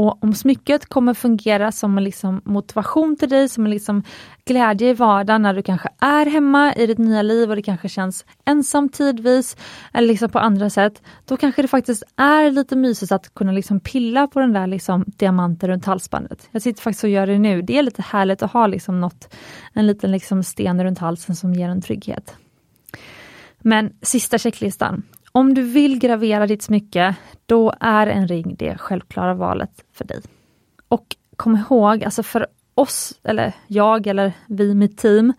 Och 0.00 0.24
om 0.24 0.34
smycket 0.34 0.86
kommer 0.86 1.14
fungera 1.14 1.72
som 1.72 1.98
en 1.98 2.04
liksom 2.04 2.40
motivation 2.44 3.16
till 3.16 3.28
dig, 3.28 3.48
som 3.48 3.64
en 3.64 3.70
liksom 3.70 4.02
glädje 4.44 4.90
i 4.90 4.94
vardagen 4.94 5.42
när 5.42 5.54
du 5.54 5.62
kanske 5.62 5.88
är 5.98 6.26
hemma 6.26 6.74
i 6.74 6.86
ditt 6.86 6.98
nya 6.98 7.22
liv 7.22 7.50
och 7.50 7.56
det 7.56 7.62
kanske 7.62 7.88
känns 7.88 8.24
ensamt 8.44 8.94
tidvis, 8.94 9.56
eller 9.92 10.08
liksom 10.08 10.30
på 10.30 10.38
andra 10.38 10.70
sätt, 10.70 11.02
då 11.24 11.36
kanske 11.36 11.62
det 11.62 11.68
faktiskt 11.68 12.02
är 12.16 12.50
lite 12.50 12.76
mysigt 12.76 13.12
att 13.12 13.34
kunna 13.34 13.52
liksom 13.52 13.80
pilla 13.80 14.26
på 14.26 14.40
den 14.40 14.52
där 14.52 14.66
liksom 14.66 15.04
diamanten 15.06 15.68
runt 15.68 15.84
halsbandet. 15.84 16.48
Jag 16.50 16.62
sitter 16.62 16.82
faktiskt 16.82 17.04
och 17.04 17.10
gör 17.10 17.26
det 17.26 17.38
nu. 17.38 17.62
Det 17.62 17.78
är 17.78 17.82
lite 17.82 18.02
härligt 18.02 18.42
att 18.42 18.52
ha 18.52 18.66
liksom 18.66 19.00
något, 19.00 19.34
en 19.72 19.86
liten 19.86 20.12
liksom 20.12 20.42
sten 20.42 20.84
runt 20.84 20.98
halsen 20.98 21.36
som 21.36 21.54
ger 21.54 21.68
en 21.68 21.82
trygghet. 21.82 22.36
Men 23.58 23.92
sista 24.02 24.38
checklistan. 24.38 25.02
Om 25.32 25.54
du 25.54 25.62
vill 25.62 25.98
gravera 25.98 26.46
ditt 26.46 26.62
smycke, 26.62 27.14
då 27.46 27.72
är 27.80 28.06
en 28.06 28.28
ring 28.28 28.54
det 28.58 28.78
självklara 28.78 29.34
valet 29.34 29.84
för 29.92 30.04
dig. 30.04 30.20
Och 30.88 31.16
kom 31.36 31.56
ihåg, 31.56 32.04
alltså 32.04 32.22
för 32.22 32.46
oss, 32.74 33.20
eller 33.22 33.52
jag 33.66 34.06
eller 34.06 34.32
vi, 34.46 34.74
mitt 34.74 34.98
team, 34.98 35.32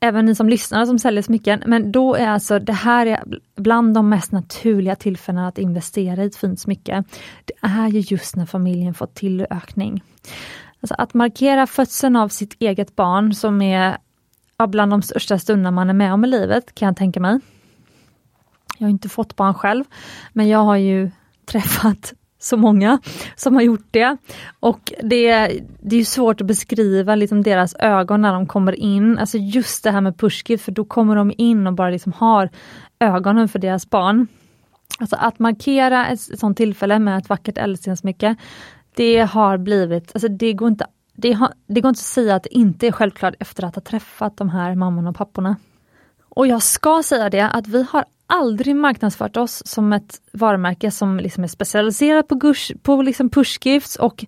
även 0.00 0.24
ni 0.24 0.34
som 0.34 0.48
lyssnar 0.48 0.86
som 0.86 0.98
säljer 0.98 1.22
smycken, 1.22 1.62
men 1.66 1.92
då 1.92 2.14
är 2.14 2.28
alltså 2.28 2.58
det 2.58 2.72
här 2.72 3.06
är 3.06 3.24
bland 3.56 3.94
de 3.94 4.08
mest 4.08 4.32
naturliga 4.32 4.96
tillfällena 4.96 5.48
att 5.48 5.58
investera 5.58 6.24
i 6.24 6.26
ett 6.26 6.36
fint 6.36 6.60
smycke. 6.60 7.04
Det 7.44 7.54
är 7.60 7.88
ju 7.88 8.00
just 8.00 8.36
när 8.36 8.46
familjen 8.46 8.94
fått 8.94 9.14
tillökning. 9.14 10.02
Alltså 10.80 10.94
att 10.98 11.14
markera 11.14 11.66
födseln 11.66 12.16
av 12.16 12.28
sitt 12.28 12.56
eget 12.58 12.96
barn 12.96 13.34
som 13.34 13.62
är 13.62 13.96
bland 14.68 14.92
de 14.92 15.02
största 15.02 15.38
stunderna 15.38 15.70
man 15.70 15.90
är 15.90 15.94
med 15.94 16.12
om 16.12 16.24
i 16.24 16.28
livet, 16.28 16.74
kan 16.74 16.86
jag 16.86 16.96
tänka 16.96 17.20
mig. 17.20 17.40
Jag 18.82 18.86
har 18.86 18.90
inte 18.90 19.08
fått 19.08 19.36
barn 19.36 19.54
själv, 19.54 19.84
men 20.32 20.48
jag 20.48 20.58
har 20.58 20.76
ju 20.76 21.10
träffat 21.46 22.12
så 22.38 22.56
många 22.56 22.98
som 23.36 23.54
har 23.54 23.62
gjort 23.62 23.86
det. 23.90 24.16
Och 24.60 24.92
det, 25.02 25.60
det 25.80 25.96
är 25.96 26.04
svårt 26.04 26.40
att 26.40 26.46
beskriva 26.46 27.14
liksom 27.14 27.42
deras 27.42 27.74
ögon 27.78 28.22
när 28.22 28.32
de 28.32 28.46
kommer 28.46 28.72
in. 28.72 29.18
Alltså 29.18 29.38
just 29.38 29.84
det 29.84 29.90
här 29.90 30.00
med 30.00 30.18
pushgift, 30.18 30.64
för 30.64 30.72
då 30.72 30.84
kommer 30.84 31.16
de 31.16 31.32
in 31.38 31.66
och 31.66 31.72
bara 31.72 31.90
liksom 31.90 32.12
har 32.12 32.48
ögonen 33.00 33.48
för 33.48 33.58
deras 33.58 33.90
barn. 33.90 34.26
Alltså 34.98 35.16
att 35.16 35.38
markera 35.38 36.06
ett 36.06 36.20
sånt 36.20 36.56
tillfälle 36.56 36.98
med 36.98 37.18
ett 37.18 37.28
vackert 37.28 37.58
ädelstensmycke, 37.58 38.36
det 38.94 39.20
har 39.20 39.58
blivit, 39.58 40.10
alltså 40.14 40.28
det 40.28 40.52
går 40.52 40.68
inte 40.68 40.86
det, 41.14 41.32
har, 41.32 41.52
det 41.66 41.80
går 41.80 41.88
inte 41.88 41.98
att 41.98 42.04
säga 42.04 42.34
att 42.34 42.42
det 42.42 42.54
inte 42.54 42.86
är 42.86 42.92
självklart 42.92 43.34
efter 43.38 43.64
att 43.64 43.74
ha 43.74 43.82
träffat 43.82 44.36
de 44.36 44.48
här 44.48 44.74
mammorna 44.74 45.10
och 45.10 45.16
papporna. 45.16 45.56
Och 46.34 46.46
jag 46.46 46.62
ska 46.62 47.02
säga 47.02 47.30
det 47.30 47.48
att 47.48 47.66
vi 47.66 47.86
har 47.90 48.04
aldrig 48.26 48.76
marknadsfört 48.76 49.36
oss 49.36 49.62
som 49.66 49.92
ett 49.92 50.20
varumärke 50.32 50.90
som 50.90 51.16
liksom 51.16 51.44
är 51.44 51.48
specialiserat 51.48 52.28
på, 52.28 52.34
gush, 52.34 52.72
på 52.82 53.02
liksom 53.02 53.30
pushgifts 53.30 53.96
och 53.96 54.24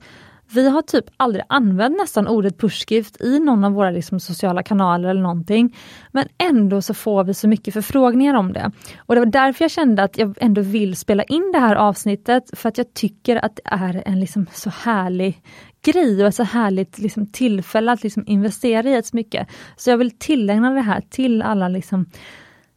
vi 0.54 0.68
har 0.68 0.82
typ 0.82 1.04
aldrig 1.16 1.44
använt 1.48 1.96
nästan 1.98 2.28
ordet 2.28 2.58
pushgift 2.58 3.20
i 3.20 3.38
någon 3.38 3.64
av 3.64 3.72
våra 3.72 3.90
liksom 3.90 4.20
sociala 4.20 4.62
kanaler 4.62 5.08
eller 5.08 5.22
någonting. 5.22 5.76
Men 6.12 6.28
ändå 6.38 6.82
så 6.82 6.94
får 6.94 7.24
vi 7.24 7.34
så 7.34 7.48
mycket 7.48 7.74
förfrågningar 7.74 8.34
om 8.34 8.52
det. 8.52 8.70
Och 8.98 9.14
det 9.14 9.20
var 9.20 9.26
därför 9.26 9.64
jag 9.64 9.70
kände 9.70 10.02
att 10.02 10.18
jag 10.18 10.34
ändå 10.40 10.62
vill 10.62 10.96
spela 10.96 11.22
in 11.22 11.52
det 11.52 11.58
här 11.58 11.76
avsnittet 11.76 12.50
för 12.52 12.68
att 12.68 12.78
jag 12.78 12.94
tycker 12.94 13.44
att 13.44 13.56
det 13.56 13.62
är 13.64 14.02
en 14.06 14.20
liksom 14.20 14.46
så 14.52 14.70
härlig 14.70 15.42
grej 15.84 16.22
och 16.22 16.28
ett 16.28 16.34
så 16.34 16.42
härligt 16.44 16.98
liksom 16.98 17.26
tillfälle 17.26 17.92
att 17.92 18.02
liksom 18.02 18.24
investera 18.26 18.90
i 18.90 18.94
ett 18.94 19.06
smycke. 19.06 19.46
Så 19.76 19.90
jag 19.90 19.96
vill 19.96 20.18
tillägna 20.18 20.70
det 20.70 20.80
här 20.80 21.02
till 21.10 21.42
alla 21.42 21.68
liksom 21.68 22.06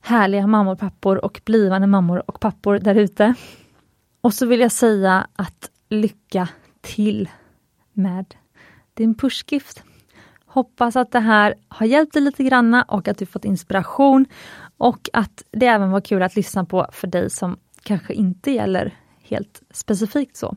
härliga 0.01 0.47
mammor, 0.47 0.71
och 0.71 0.79
pappor 0.79 1.25
och 1.25 1.41
blivande 1.45 1.87
mammor 1.87 2.23
och 2.29 2.39
pappor 2.39 2.79
där 2.79 2.95
ute. 2.95 3.33
Och 4.21 4.33
så 4.33 4.45
vill 4.45 4.59
jag 4.59 4.71
säga 4.71 5.27
att 5.35 5.71
lycka 5.89 6.49
till 6.81 7.29
med 7.93 8.35
din 8.93 9.15
pushgift. 9.15 9.83
Hoppas 10.45 10.95
att 10.95 11.11
det 11.11 11.19
här 11.19 11.55
har 11.67 11.85
hjälpt 11.85 12.13
dig 12.13 12.21
lite 12.21 12.43
granna 12.43 12.83
och 12.83 13.07
att 13.07 13.17
du 13.17 13.25
fått 13.25 13.45
inspiration 13.45 14.25
och 14.77 15.09
att 15.13 15.43
det 15.51 15.65
även 15.65 15.91
var 15.91 16.01
kul 16.01 16.21
att 16.21 16.35
lyssna 16.35 16.65
på 16.65 16.87
för 16.91 17.07
dig 17.07 17.29
som 17.29 17.57
kanske 17.83 18.13
inte 18.13 18.51
gäller 18.51 18.95
helt 19.21 19.61
specifikt 19.71 20.37
så. 20.37 20.55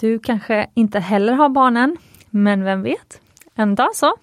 Du 0.00 0.18
kanske 0.18 0.70
inte 0.74 1.00
heller 1.00 1.32
har 1.32 1.48
barnen, 1.48 1.96
men 2.30 2.64
vem 2.64 2.82
vet? 2.82 3.20
En 3.54 3.74
dag 3.74 3.94
så. 3.94 4.14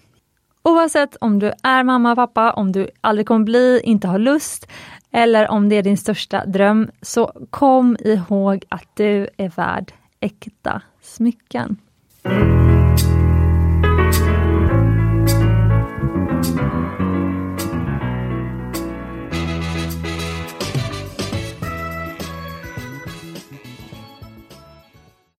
Oavsett 0.64 1.16
om 1.20 1.38
du 1.38 1.52
är 1.62 1.84
mamma 1.84 2.16
pappa, 2.16 2.52
om 2.52 2.72
du 2.72 2.88
aldrig 3.00 3.26
kommer 3.26 3.44
bli, 3.44 3.80
inte 3.84 4.08
har 4.08 4.18
lust 4.18 4.68
eller 5.10 5.50
om 5.50 5.68
det 5.68 5.76
är 5.76 5.82
din 5.82 5.96
största 5.96 6.46
dröm, 6.46 6.90
så 7.02 7.32
kom 7.50 7.96
ihåg 8.00 8.64
att 8.68 8.88
du 8.94 9.28
är 9.36 9.48
värd 9.48 9.92
äkta 10.20 10.82
smycken. 11.02 11.76